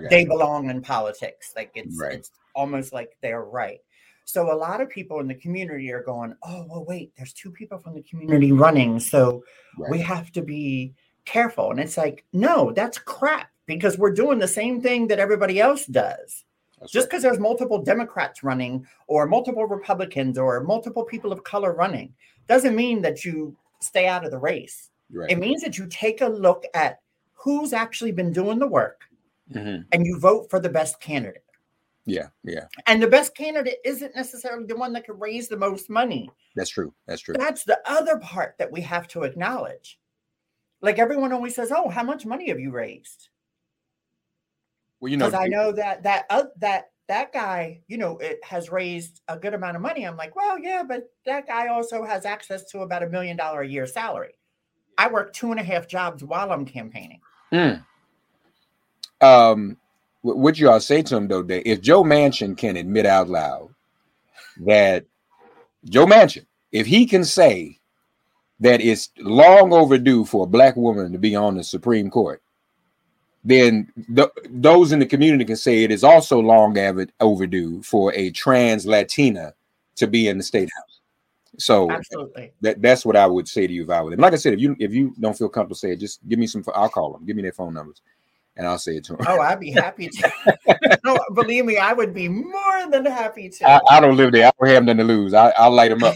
they 0.10 0.22
you. 0.22 0.28
belong 0.28 0.70
in 0.70 0.82
politics. 0.82 1.54
Like 1.56 1.72
it's, 1.76 2.00
right. 2.00 2.14
it's 2.14 2.32
almost 2.56 2.94
like 2.94 3.18
they're 3.22 3.44
right. 3.44 3.80
So 4.28 4.52
a 4.52 4.54
lot 4.54 4.82
of 4.82 4.90
people 4.90 5.22
in 5.22 5.28
the 5.28 5.36
community 5.36 5.90
are 5.94 6.04
going, 6.04 6.36
oh, 6.44 6.66
well, 6.70 6.84
wait, 6.84 7.14
there's 7.16 7.32
two 7.32 7.50
people 7.50 7.78
from 7.78 7.96
the 7.96 8.02
community 8.02 8.52
running. 8.52 9.00
So 9.00 9.42
Right. 9.78 9.90
we 9.90 10.00
have 10.02 10.34
to 10.34 10.42
be 10.42 10.94
careful. 11.24 11.72
And 11.72 11.80
it's 11.80 11.96
like, 11.96 12.26
no, 12.34 12.74
that's 12.74 12.98
crap 12.98 13.50
because 13.68 13.98
we're 13.98 14.12
doing 14.12 14.38
the 14.38 14.48
same 14.48 14.82
thing 14.82 15.08
that 15.08 15.20
everybody 15.20 15.62
else 15.62 15.86
does. 15.86 16.44
That's 16.78 16.92
Just 16.92 17.06
right. 17.06 17.10
because 17.12 17.24
there's 17.24 17.40
multiple 17.40 17.82
Democrats 17.82 18.44
running 18.44 18.86
or 19.08 19.28
multiple 19.28 19.66
Republicans 19.66 20.38
or 20.38 20.60
multiple 20.62 21.06
people 21.06 21.32
of 21.32 21.46
color 21.46 21.72
running 21.74 22.14
doesn't 22.48 22.76
mean 22.76 23.02
that 23.04 23.24
you 23.24 23.56
stay 23.80 24.08
out 24.08 24.26
of 24.26 24.32
the 24.32 24.38
race. 24.38 24.90
Right. 25.10 25.32
It 25.32 25.40
means 25.40 25.62
that 25.64 25.78
you 25.78 25.88
take 25.88 26.20
a 26.20 26.28
look 26.28 26.66
at 26.74 27.00
who's 27.34 27.72
actually 27.72 28.12
been 28.12 28.34
doing 28.34 28.60
the 28.60 28.68
work 28.68 29.04
Mhm. 29.56 29.86
and 29.94 30.06
you 30.06 30.20
vote 30.20 30.50
for 30.50 30.60
the 30.60 30.68
best 30.70 31.00
candidate. 31.00 31.44
Yeah, 32.08 32.30
yeah, 32.44 32.68
And 32.88 33.04
the 33.04 33.08
best 33.08 33.36
candidate 33.36 33.80
isn't 33.84 34.16
necessarily 34.16 34.66
the 34.66 34.78
one 34.78 34.94
that 34.94 35.04
can 35.04 35.20
raise 35.20 35.50
the 35.50 35.58
most 35.58 35.90
money. 35.90 36.30
that's 36.56 36.70
true. 36.70 36.94
That's 37.06 37.22
true. 37.22 37.36
That's 37.38 37.66
the 37.66 37.80
other 37.86 38.18
part 38.18 38.56
that 38.60 38.72
we 38.72 38.80
have 38.82 39.10
to 39.10 39.24
acknowledge. 39.24 40.00
Like 40.82 41.00
everyone 41.00 41.34
always 41.34 41.54
says, 41.54 41.72
"Oh, 41.76 41.90
how 41.90 42.04
much 42.04 42.26
money 42.26 42.48
have 42.48 42.62
you 42.62 42.72
raised?" 42.72 43.28
Well, 45.00 45.12
you 45.12 45.18
know, 45.18 45.26
Because 45.26 45.42
I 45.46 45.48
know 45.48 45.72
that 45.74 46.04
that 46.04 46.26
uh, 46.30 46.46
that 46.60 46.92
that 47.08 47.34
guy, 47.34 47.82
you 47.88 47.98
know, 47.98 48.18
it 48.20 48.40
has 48.44 48.72
raised 48.72 49.22
a 49.28 49.38
good 49.38 49.54
amount 49.54 49.76
of 49.76 49.82
money. 49.82 50.06
I'm 50.06 50.18
like, 50.18 50.36
well, 50.36 50.58
yeah, 50.60 50.84
but 50.88 51.10
that 51.26 51.48
guy 51.48 51.68
also 51.68 52.04
has 52.04 52.26
access 52.26 52.64
to 52.72 52.80
about 52.80 53.04
a 53.04 53.10
million 53.10 53.36
dollar 53.38 53.62
a 53.62 53.68
year 53.68 53.86
salary. 53.86 54.38
I 54.98 55.10
work 55.10 55.34
two 55.34 55.52
and 55.52 55.60
a 55.60 55.64
half 55.64 55.88
jobs 55.88 56.24
while 56.24 56.52
I'm 56.52 56.66
campaigning. 56.66 57.22
Mm. 57.54 57.84
Um, 59.22 59.78
what 60.36 60.60
you 60.60 60.70
all 60.70 60.80
say 60.80 61.02
to 61.04 61.16
him 61.16 61.28
though, 61.28 61.44
that 61.44 61.70
if 61.70 61.82
Joe 61.82 62.04
Manchin 62.04 62.58
can 62.58 62.78
admit 62.78 63.06
out 63.06 63.30
loud 63.30 63.70
that 64.62 65.06
Joe 65.86 66.06
Manchin, 66.06 66.46
if 66.72 66.86
he 66.86 67.06
can 67.06 67.24
say 67.24 67.80
that 68.60 68.82
it's 68.82 69.10
long 69.20 69.74
overdue 69.74 70.26
for 70.26 70.44
a 70.44 70.50
black 70.50 70.76
woman 70.76 71.12
to 71.12 71.18
be 71.18 71.36
on 71.36 71.56
the 71.56 71.64
Supreme 71.64 72.10
Court, 72.10 72.42
then 73.44 73.92
th- 74.14 74.30
those 74.50 74.92
in 74.92 75.00
the 75.00 75.06
community 75.06 75.46
can 75.46 75.56
say 75.56 75.84
it 75.84 75.92
is 75.92 76.04
also 76.04 76.40
long 76.40 76.78
avid 76.78 77.12
overdue 77.20 77.82
for 77.84 78.14
a 78.14 78.32
trans 78.32 78.86
Latina 78.86 79.54
to 79.96 80.08
be 80.08 80.28
in 80.28 80.38
the 80.38 80.44
state 80.44 80.70
house. 80.76 81.00
So 81.58 81.90
Absolutely. 81.90 82.52
that 82.62 82.82
that's 82.82 83.06
what 83.06 83.16
I 83.16 83.26
would 83.26 83.48
say 83.48 83.66
to 83.66 83.74
you 83.74 83.84
if 83.84 83.90
I 83.90 84.02
were 84.02 84.12
them. 84.12 84.20
Like 84.20 84.34
I 84.34 84.38
said, 84.38 84.54
if 84.54 84.60
you 84.60 84.76
if 84.80 84.94
you 84.94 85.16
don't 85.20 85.38
feel 85.38 85.50
comfortable 85.50 85.76
saying, 85.76 85.94
it, 85.94 86.00
just 86.00 86.20
give 86.28 86.38
me 86.38 86.46
some. 86.46 86.64
I'll 86.76 86.90
call 86.90 87.14
them. 87.14 87.26
Give 87.26 87.36
me 87.36 87.42
their 87.42 87.52
phone 87.52 87.74
numbers, 87.74 88.02
and 88.58 88.68
I'll 88.68 88.78
say 88.80 88.98
it 88.98 89.06
to 89.06 89.14
him. 89.14 89.26
Oh, 89.28 89.40
I'd 89.40 89.60
be 89.60 89.72
happy 89.72 90.10
to. 90.10 91.00
no, 91.04 91.18
believe 91.34 91.66
me, 91.66 91.78
I 91.78 91.94
would 91.94 92.14
be 92.14 92.28
more 92.28 92.90
than 92.90 93.06
happy 93.06 93.50
to. 93.50 93.70
I, 93.70 93.80
I 93.90 94.00
don't 94.00 94.18
live 94.18 94.32
there. 94.32 94.48
I 94.48 94.52
don't 94.60 94.74
have 94.74 94.84
nothing 94.84 94.98
to 94.98 95.04
lose. 95.04 95.34
I, 95.34 95.50
I'll 95.52 95.72
light 95.72 95.90
them 95.90 96.04
up. 96.04 96.16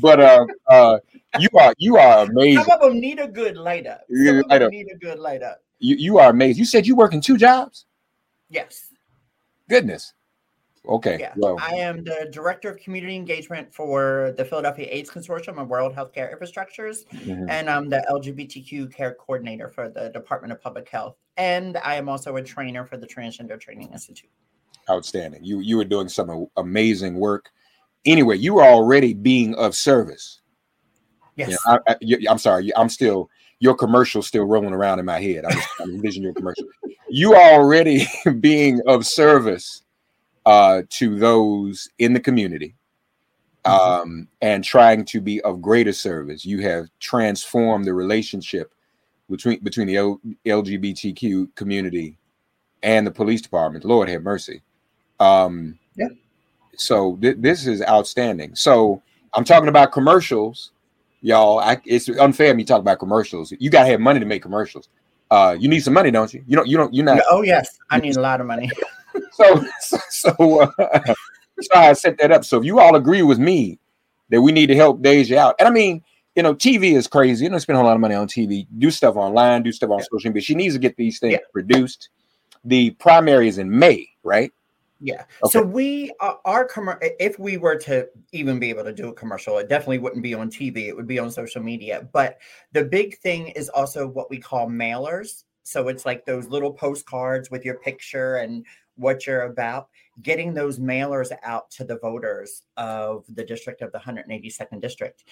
But 0.00 0.20
uh, 0.20 0.46
uh, 0.68 0.98
you 1.38 1.48
are 1.58 1.74
you 1.78 1.96
are 1.96 2.24
amazing. 2.24 2.64
Some 2.64 2.70
of 2.70 2.80
them 2.80 3.00
need 3.00 3.18
a 3.18 3.28
good 3.28 3.56
light 3.56 3.86
up. 3.86 4.02
You 4.08 4.32
need 4.32 4.40
Some 4.40 4.48
light 4.48 4.58
them 4.58 4.66
up. 4.66 4.72
need 4.72 4.86
a 4.92 4.98
good 4.98 5.18
light 5.18 5.42
up. 5.42 5.58
You 5.80 5.96
you 5.96 6.18
are 6.18 6.30
amazing. 6.30 6.60
You 6.60 6.64
said 6.64 6.86
you 6.86 6.94
work 6.94 7.12
in 7.12 7.20
two 7.20 7.36
jobs. 7.36 7.86
Yes. 8.48 8.88
Goodness. 9.68 10.14
Okay. 10.88 11.18
Yeah. 11.20 11.34
I 11.60 11.74
am 11.74 12.04
the 12.04 12.28
director 12.32 12.70
of 12.70 12.78
community 12.78 13.14
engagement 13.14 13.72
for 13.72 14.32
the 14.36 14.44
Philadelphia 14.44 14.88
AIDS 14.90 15.10
Consortium 15.10 15.58
and 15.58 15.68
World 15.68 15.94
Healthcare 15.94 16.34
Infrastructures, 16.34 17.06
mhm. 17.08 17.50
and 17.50 17.68
I'm 17.68 17.90
the 17.90 18.04
LGBTQ 18.10 18.92
care 18.92 19.14
coordinator 19.14 19.68
for 19.68 19.90
the 19.90 20.08
Department 20.08 20.52
of 20.52 20.60
Public 20.62 20.88
Health. 20.88 21.16
And 21.36 21.76
I 21.78 21.96
am 21.96 22.08
also 22.08 22.36
a 22.36 22.42
trainer 22.42 22.86
for 22.86 22.96
the 22.96 23.06
Transgender 23.06 23.60
Training 23.60 23.92
Institute. 23.92 24.30
outstanding. 24.88 25.44
You 25.44 25.60
you 25.60 25.76
were 25.76 25.84
doing 25.84 26.08
some 26.08 26.46
amazing 26.56 27.14
work. 27.14 27.50
Anyway, 28.06 28.38
you 28.38 28.58
are 28.58 28.68
already 28.68 29.12
being 29.12 29.54
of 29.56 29.74
service. 29.74 30.40
Yes. 31.36 31.50
You 31.50 31.56
know, 31.66 31.78
I, 31.86 31.92
I, 31.92 32.30
I'm 32.30 32.38
sorry. 32.38 32.74
I'm 32.74 32.88
still 32.88 33.28
your 33.58 33.74
commercial 33.74 34.22
still 34.22 34.44
rolling 34.44 34.72
around 34.72 34.98
in 34.98 35.04
my 35.04 35.20
head. 35.20 35.44
I'm, 35.44 35.52
just, 35.52 35.68
I'm 35.78 35.90
envisioning 35.90 36.24
your 36.24 36.34
commercial. 36.34 36.64
You 37.10 37.34
are 37.34 37.52
already 37.52 38.06
being 38.40 38.80
of 38.86 39.06
service 39.06 39.82
uh, 40.50 40.82
to 40.90 41.16
those 41.16 41.88
in 42.00 42.12
the 42.12 42.18
community, 42.18 42.74
um, 43.64 44.26
and 44.42 44.64
trying 44.64 45.04
to 45.04 45.20
be 45.20 45.40
of 45.42 45.62
greater 45.62 45.92
service. 45.92 46.44
You 46.44 46.60
have 46.62 46.86
transformed 46.98 47.84
the 47.84 47.94
relationship 47.94 48.74
between 49.30 49.62
between 49.62 49.86
the 49.86 49.96
L- 49.98 50.20
LGBTQ 50.44 51.54
community 51.54 52.18
and 52.82 53.06
the 53.06 53.12
police 53.12 53.40
department. 53.40 53.84
Lord 53.84 54.08
have 54.08 54.24
mercy. 54.24 54.60
Um, 55.20 55.78
Yeah. 55.94 56.08
So 56.76 57.16
th- 57.22 57.36
this 57.38 57.68
is 57.68 57.80
outstanding. 57.82 58.56
So 58.56 59.00
I'm 59.34 59.44
talking 59.44 59.68
about 59.68 59.92
commercials, 59.92 60.72
y'all. 61.20 61.60
I, 61.60 61.80
it's 61.84 62.08
unfair 62.08 62.54
me 62.54 62.64
talk 62.64 62.80
about 62.80 62.98
commercials. 62.98 63.52
You 63.56 63.70
gotta 63.70 63.88
have 63.90 64.00
money 64.00 64.18
to 64.18 64.26
make 64.26 64.42
commercials. 64.42 64.88
Uh, 65.30 65.56
you 65.58 65.68
need 65.68 65.80
some 65.80 65.94
money, 65.94 66.10
don't 66.10 66.32
you? 66.34 66.42
You 66.46 66.56
don't. 66.56 66.66
You 66.68 66.76
don't. 66.76 66.92
You're 66.92 67.04
not. 67.04 67.22
oh, 67.30 67.42
yes. 67.42 67.78
I 67.90 67.98
need 68.00 68.16
a 68.16 68.20
lot 68.20 68.40
of 68.40 68.46
money. 68.46 68.70
So 69.32 69.64
so, 69.80 69.98
so 70.10 70.60
uh, 70.60 71.14
so 71.60 71.70
I 71.74 71.92
set 71.94 72.16
that 72.18 72.30
up. 72.30 72.44
So 72.44 72.58
if 72.58 72.64
you 72.64 72.78
all 72.78 72.94
agree 72.94 73.22
with 73.22 73.38
me 73.38 73.78
that 74.28 74.40
we 74.40 74.52
need 74.52 74.66
to 74.66 74.76
help 74.76 75.02
Deja 75.02 75.36
out, 75.38 75.56
and 75.58 75.66
I 75.66 75.70
mean, 75.70 76.02
you 76.36 76.42
know, 76.42 76.54
TV 76.54 76.92
is 76.94 77.06
crazy. 77.08 77.44
You 77.44 77.50
don't 77.50 77.58
spend 77.60 77.76
a 77.76 77.80
whole 77.80 77.88
lot 77.88 77.94
of 77.94 78.00
money 78.00 78.14
on 78.14 78.28
TV. 78.28 78.66
Do 78.78 78.90
stuff 78.90 79.16
online. 79.16 79.62
Do 79.62 79.72
stuff 79.72 79.90
on 79.90 79.98
Yeah. 79.98 80.04
social 80.12 80.30
media. 80.30 80.42
She 80.42 80.54
needs 80.54 80.74
to 80.74 80.78
get 80.78 80.96
these 80.96 81.18
things 81.18 81.32
Yeah. 81.32 81.38
produced. 81.52 82.10
The 82.64 82.90
primary 82.92 83.48
is 83.48 83.58
in 83.58 83.76
May, 83.76 84.08
right? 84.22 84.52
Yeah. 85.00 85.24
Okay. 85.42 85.50
So 85.50 85.62
we 85.62 86.12
are 86.20 86.38
our 86.44 86.68
commer- 86.68 86.98
if 87.18 87.38
we 87.38 87.56
were 87.56 87.76
to 87.76 88.08
even 88.32 88.58
be 88.58 88.68
able 88.68 88.84
to 88.84 88.92
do 88.92 89.08
a 89.08 89.14
commercial, 89.14 89.56
it 89.58 89.68
definitely 89.68 89.98
wouldn't 89.98 90.22
be 90.22 90.34
on 90.34 90.50
TV. 90.50 90.88
It 90.88 90.96
would 90.96 91.06
be 91.06 91.18
on 91.18 91.30
social 91.30 91.62
media. 91.62 92.06
But 92.12 92.38
the 92.72 92.84
big 92.84 93.18
thing 93.18 93.48
is 93.48 93.70
also 93.70 94.06
what 94.06 94.28
we 94.28 94.38
call 94.38 94.68
mailers. 94.68 95.44
So 95.62 95.88
it's 95.88 96.04
like 96.04 96.26
those 96.26 96.48
little 96.48 96.72
postcards 96.72 97.50
with 97.50 97.64
your 97.64 97.76
picture 97.76 98.36
and 98.36 98.66
what 98.96 99.26
you're 99.26 99.42
about. 99.42 99.88
Getting 100.22 100.52
those 100.52 100.78
mailers 100.78 101.32
out 101.42 101.70
to 101.72 101.84
the 101.84 101.98
voters 101.98 102.62
of 102.76 103.24
the 103.34 103.44
district 103.44 103.80
of 103.80 103.92
the 103.92 103.98
182nd 103.98 104.82
district. 104.82 105.24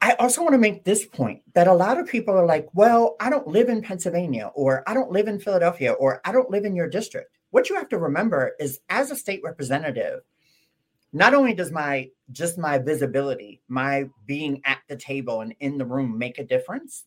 I 0.00 0.12
also 0.20 0.42
want 0.42 0.52
to 0.52 0.58
make 0.58 0.84
this 0.84 1.06
point 1.06 1.42
that 1.54 1.66
a 1.66 1.72
lot 1.72 1.98
of 1.98 2.06
people 2.06 2.34
are 2.34 2.46
like, 2.46 2.68
well, 2.72 3.16
I 3.18 3.30
don't 3.30 3.48
live 3.48 3.68
in 3.68 3.82
Pennsylvania, 3.82 4.50
or 4.54 4.84
I 4.86 4.94
don't 4.94 5.10
live 5.10 5.26
in 5.26 5.40
Philadelphia, 5.40 5.92
or 5.92 6.20
I 6.24 6.30
don't 6.30 6.50
live 6.50 6.64
in 6.64 6.76
your 6.76 6.88
district. 6.88 7.37
What 7.50 7.68
you 7.68 7.76
have 7.76 7.88
to 7.90 7.98
remember 7.98 8.52
is 8.58 8.80
as 8.88 9.10
a 9.10 9.16
state 9.16 9.40
representative, 9.42 10.20
not 11.12 11.34
only 11.34 11.54
does 11.54 11.72
my 11.72 12.10
just 12.32 12.58
my 12.58 12.78
visibility, 12.78 13.62
my 13.68 14.08
being 14.26 14.60
at 14.64 14.80
the 14.88 14.96
table 14.96 15.40
and 15.40 15.54
in 15.60 15.78
the 15.78 15.86
room 15.86 16.18
make 16.18 16.38
a 16.38 16.44
difference, 16.44 17.04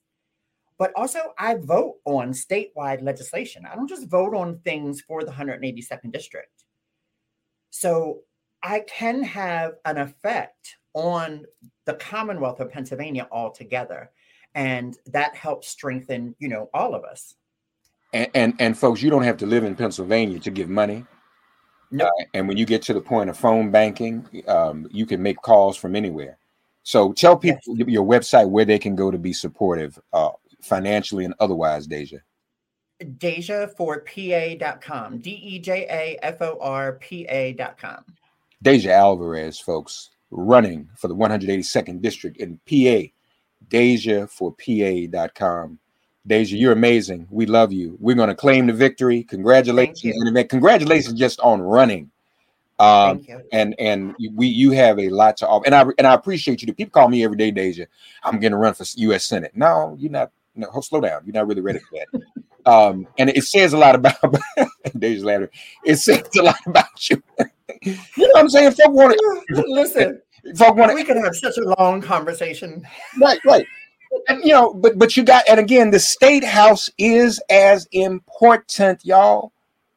but 0.79 0.91
also 0.95 1.33
I 1.37 1.55
vote 1.55 1.97
on 2.05 2.31
statewide 2.31 3.03
legislation. 3.03 3.67
I 3.67 3.75
don't 3.75 3.87
just 3.87 4.07
vote 4.07 4.33
on 4.33 4.59
things 4.59 5.01
for 5.01 5.23
the 5.23 5.31
182nd 5.31 6.11
district. 6.11 6.63
So 7.69 8.21
I 8.63 8.79
can 8.81 9.21
have 9.23 9.73
an 9.85 9.97
effect 9.97 10.77
on 10.93 11.45
the 11.85 11.93
Commonwealth 11.93 12.59
of 12.59 12.71
Pennsylvania 12.71 13.27
altogether. 13.31 14.11
And 14.55 14.97
that 15.05 15.35
helps 15.35 15.67
strengthen, 15.67 16.35
you 16.39 16.49
know, 16.49 16.69
all 16.73 16.93
of 16.93 17.03
us. 17.03 17.35
And 18.13 18.29
and, 18.33 18.53
and 18.59 18.77
folks, 18.77 19.01
you 19.01 19.09
don't 19.09 19.23
have 19.23 19.37
to 19.37 19.45
live 19.45 19.63
in 19.63 19.75
Pennsylvania 19.75 20.39
to 20.39 20.51
give 20.51 20.69
money. 20.69 21.05
Nope. 21.91 22.09
Uh, 22.19 22.23
and 22.33 22.47
when 22.47 22.57
you 22.57 22.65
get 22.65 22.81
to 22.83 22.93
the 22.93 23.01
point 23.01 23.29
of 23.29 23.37
phone 23.37 23.69
banking, 23.69 24.25
um, 24.47 24.87
you 24.91 25.05
can 25.05 25.21
make 25.21 25.37
calls 25.37 25.75
from 25.77 25.95
anywhere. 25.95 26.37
So 26.83 27.13
tell 27.13 27.37
people 27.37 27.77
your 27.77 28.05
website 28.05 28.49
where 28.49 28.65
they 28.65 28.79
can 28.79 28.95
go 28.95 29.11
to 29.11 29.17
be 29.17 29.33
supportive, 29.33 29.99
uh, 30.13 30.31
financially 30.61 31.25
and 31.25 31.33
otherwise, 31.39 31.85
Deja. 31.87 32.17
Deja 33.17 33.67
for 33.67 34.01
PA.com. 34.01 35.19
D 35.19 35.31
E 35.31 35.59
J 35.59 35.87
A 35.89 36.25
F 36.25 36.41
O 36.41 36.57
R 36.61 36.93
P 36.93 37.25
A.com. 37.27 38.05
Deja 38.61 38.91
Alvarez, 38.91 39.59
folks, 39.59 40.11
running 40.29 40.87
for 40.95 41.07
the 41.07 41.15
182nd 41.15 42.01
district 42.01 42.37
in 42.37 42.59
PA. 42.67 43.07
Deja 43.69 44.27
for 44.27 44.53
PA.com. 44.53 45.79
Deja, 46.27 46.55
you're 46.55 46.71
amazing. 46.71 47.27
We 47.31 47.45
love 47.45 47.73
you. 47.73 47.97
We're 47.99 48.15
going 48.15 48.29
to 48.29 48.35
claim 48.35 48.67
the 48.67 48.73
victory. 48.73 49.23
Congratulations. 49.23 50.03
And 50.03 50.49
Congratulations 50.49 51.17
just 51.17 51.39
on 51.39 51.61
running. 51.61 52.11
Um, 52.79 53.25
and 53.51 53.75
and 53.79 54.15
we 54.33 54.47
you 54.47 54.71
have 54.71 54.97
a 54.99 55.09
lot 55.09 55.37
to 55.37 55.47
offer. 55.47 55.65
And 55.65 55.75
I 55.75 55.85
and 55.97 56.07
I 56.07 56.13
appreciate 56.13 56.61
you. 56.61 56.65
The 56.65 56.73
people 56.73 56.91
call 56.91 57.09
me 57.09 57.23
every 57.23 57.37
day, 57.37 57.51
Deja. 57.51 57.85
I'm 58.23 58.39
going 58.39 58.51
to 58.51 58.57
run 58.57 58.73
for 58.73 58.85
U.S. 58.95 59.25
Senate. 59.25 59.51
No, 59.55 59.95
you're 59.99 60.11
not. 60.11 60.31
No, 60.55 60.67
slow 60.81 60.99
down. 60.99 61.21
You're 61.25 61.33
not 61.33 61.47
really 61.47 61.61
ready 61.61 61.79
for 61.79 61.99
that. 61.99 62.71
um, 62.71 63.07
and 63.17 63.29
it 63.29 63.43
says 63.43 63.73
a 63.73 63.77
lot 63.77 63.95
about 63.95 64.15
Deja's 64.97 65.23
laughing. 65.23 65.49
It 65.85 65.97
says 65.97 66.23
a 66.39 66.41
lot 66.41 66.59
about 66.65 67.09
you. 67.09 67.21
you 67.83 67.93
know 68.17 68.29
what 68.33 68.39
I'm 68.39 68.49
saying? 68.49 68.71
Folk 68.71 68.91
want 68.93 69.13
to. 69.13 69.63
Listen, 69.67 70.21
Folk 70.55 70.75
want 70.75 70.93
we 70.95 71.03
could 71.03 71.17
have 71.17 71.35
such 71.35 71.57
a 71.57 71.75
long 71.79 72.01
conversation. 72.01 72.85
Right, 73.19 73.39
right. 73.45 73.65
And 74.27 74.43
you 74.43 74.51
know, 74.51 74.73
but 74.73 74.97
but 74.97 75.15
you 75.17 75.23
got. 75.23 75.43
And 75.49 75.59
again, 75.59 75.91
the 75.91 75.99
state 75.99 76.43
house 76.43 76.89
is 76.97 77.41
as 77.49 77.87
important, 77.91 79.05
y'all, 79.05 79.51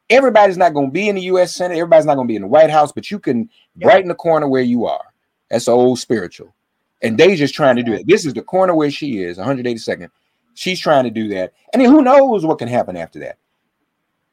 everybody's 0.09 0.57
not 0.57 0.73
going 0.73 0.87
to 0.87 0.91
be 0.91 1.09
in 1.09 1.15
the 1.15 1.21
U.S. 1.23 1.53
Senate. 1.55 1.75
Everybody's 1.77 2.05
not 2.05 2.15
going 2.15 2.27
to 2.27 2.31
be 2.31 2.35
in 2.35 2.43
the 2.43 2.47
White 2.47 2.69
House, 2.69 2.91
but 2.91 3.11
you 3.11 3.19
can 3.19 3.49
Yeah. 3.75 3.87
right 3.87 4.01
in 4.01 4.07
the 4.07 4.15
corner 4.15 4.47
where 4.47 4.61
you 4.61 4.85
are. 4.85 5.05
That's 5.49 5.67
old 5.67 5.99
spiritual. 5.99 6.53
And 7.01 7.17
they 7.17 7.35
just 7.35 7.53
trying 7.53 7.75
to 7.75 7.83
do 7.83 7.93
it. 7.93 8.07
This 8.07 8.25
is 8.25 8.33
the 8.33 8.41
corner 8.41 8.73
where 8.73 8.89
she 8.89 9.19
is, 9.19 9.37
182nd. 9.37 10.09
She's 10.55 10.79
trying 10.79 11.03
to 11.03 11.11
do 11.11 11.27
that. 11.29 11.53
And 11.73 11.81
then 11.81 11.91
who 11.91 12.01
knows 12.01 12.45
what 12.45 12.57
can 12.57 12.67
happen 12.67 12.95
after 12.95 13.19
that? 13.19 13.37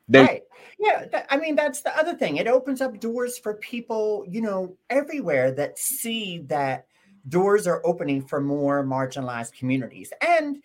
They, 0.09 0.21
right. 0.21 0.42
Yeah, 0.79 1.05
that, 1.12 1.27
I 1.31 1.37
mean 1.37 1.55
that's 1.55 1.83
the 1.83 1.97
other 1.97 2.14
thing. 2.14 2.37
It 2.37 2.49
opens 2.49 2.81
up 2.81 2.99
doors 2.99 3.38
for 3.38 3.55
people, 3.55 4.25
you 4.29 4.40
know, 4.40 4.77
everywhere 4.90 5.53
that 5.53 5.79
see 5.79 6.38
that 6.47 6.87
doors 7.28 7.66
are 7.66 7.80
opening 7.85 8.22
for 8.22 8.40
more 8.40 8.85
marginalized 8.85 9.52
communities. 9.52 10.12
And 10.26 10.62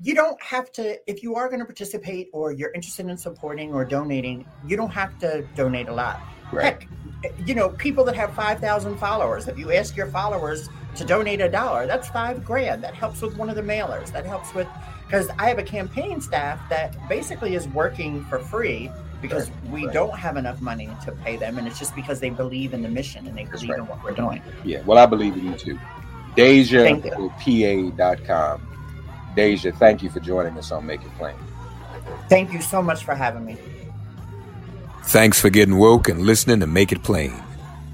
you 0.00 0.14
don't 0.14 0.40
have 0.42 0.70
to 0.72 0.98
if 1.10 1.22
you 1.22 1.36
are 1.36 1.48
going 1.48 1.60
to 1.60 1.64
participate 1.64 2.28
or 2.32 2.52
you're 2.52 2.72
interested 2.72 3.06
in 3.06 3.16
supporting 3.16 3.72
or 3.72 3.84
donating, 3.84 4.46
you 4.66 4.76
don't 4.76 4.90
have 4.90 5.18
to 5.20 5.42
donate 5.54 5.88
a 5.88 5.94
lot. 5.94 6.20
Right. 6.52 6.64
Heck, 6.64 6.88
you 7.46 7.54
know, 7.54 7.70
people 7.70 8.04
that 8.04 8.14
have 8.14 8.34
5,000 8.34 8.98
followers, 8.98 9.48
if 9.48 9.58
you 9.58 9.72
ask 9.72 9.96
your 9.96 10.06
followers 10.06 10.68
to 10.96 11.04
donate 11.04 11.40
a 11.40 11.48
dollar, 11.48 11.86
that's 11.86 12.08
5 12.08 12.44
grand. 12.44 12.84
That 12.84 12.94
helps 12.94 13.22
with 13.22 13.36
one 13.36 13.48
of 13.48 13.56
the 13.56 13.62
mailers. 13.62 14.12
That 14.12 14.26
helps 14.26 14.54
with 14.54 14.68
because 15.06 15.28
I 15.38 15.48
have 15.48 15.58
a 15.58 15.62
campaign 15.62 16.20
staff 16.20 16.60
that 16.68 16.96
basically 17.08 17.54
is 17.54 17.68
working 17.68 18.24
for 18.24 18.38
free 18.38 18.90
because 19.22 19.50
we 19.70 19.86
right. 19.86 19.94
don't 19.94 20.16
have 20.16 20.36
enough 20.36 20.60
money 20.60 20.90
to 21.04 21.12
pay 21.12 21.36
them, 21.36 21.58
and 21.58 21.66
it's 21.66 21.78
just 21.78 21.94
because 21.94 22.20
they 22.20 22.30
believe 22.30 22.74
in 22.74 22.82
the 22.82 22.88
mission 22.88 23.26
and 23.26 23.36
they 23.36 23.44
believe 23.44 23.70
right. 23.70 23.78
in 23.78 23.86
what 23.86 24.02
we're 24.02 24.12
doing. 24.12 24.42
Yeah, 24.64 24.82
well, 24.84 24.98
I 24.98 25.06
believe 25.06 25.34
in 25.34 25.46
you 25.46 25.54
too. 25.54 25.78
Deja 26.36 26.82
Thank 26.82 27.04
you. 27.04 27.92
PA.com. 27.96 28.60
Deja, 29.34 29.72
thank 29.72 30.02
you 30.02 30.10
for 30.10 30.20
joining 30.20 30.56
us 30.56 30.70
on 30.70 30.86
Make 30.86 31.02
It 31.02 31.14
Plain. 31.18 31.34
Thank 32.28 32.52
you 32.52 32.60
so 32.60 32.82
much 32.82 33.04
for 33.04 33.14
having 33.14 33.44
me. 33.44 33.56
Thanks 35.04 35.40
for 35.40 35.50
getting 35.50 35.78
woke 35.78 36.08
and 36.08 36.22
listening 36.22 36.60
to 36.60 36.66
Make 36.66 36.92
It 36.92 37.02
Plain. 37.02 37.34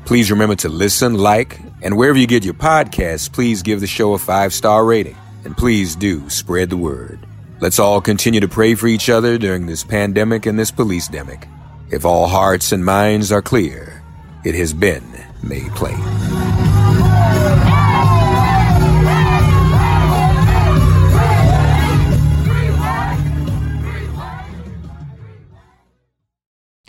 Please 0.05 0.31
remember 0.31 0.57
to 0.57 0.69
listen, 0.69 1.15
like, 1.15 1.61
and 1.83 1.97
wherever 1.97 2.19
you 2.19 2.27
get 2.27 2.45
your 2.45 2.55
podcasts, 2.55 3.33
please 3.33 3.63
give 3.63 3.81
the 3.81 3.87
show 3.87 4.15
a 4.15 4.19
five 4.19 4.53
star 4.53 4.85
rating. 4.85 5.17
And 5.45 5.57
please 5.57 5.97
do 5.97 6.29
spread 6.29 6.71
the 6.71 6.77
word. 6.77 7.19
Let's 7.61 7.79
all 7.79 8.01
continue 8.01 8.41
to 8.41 8.49
pray 8.49 8.75
for 8.75 8.87
each 8.87 9.09
other 9.09 9.39
during 9.39 9.67
this 9.67 9.85
pandemic 9.85 10.47
and 10.47 10.59
this 10.59 10.71
police 10.71 11.09
demic. 11.09 11.49
If 11.91 12.05
all 12.05 12.27
hearts 12.27 12.73
and 12.73 12.85
minds 12.85 13.31
are 13.31 13.43
clear, 13.43 14.03
it 14.45 14.55
has 14.55 14.73
been 14.73 15.05
made 15.43 15.71
plain. 15.73 16.42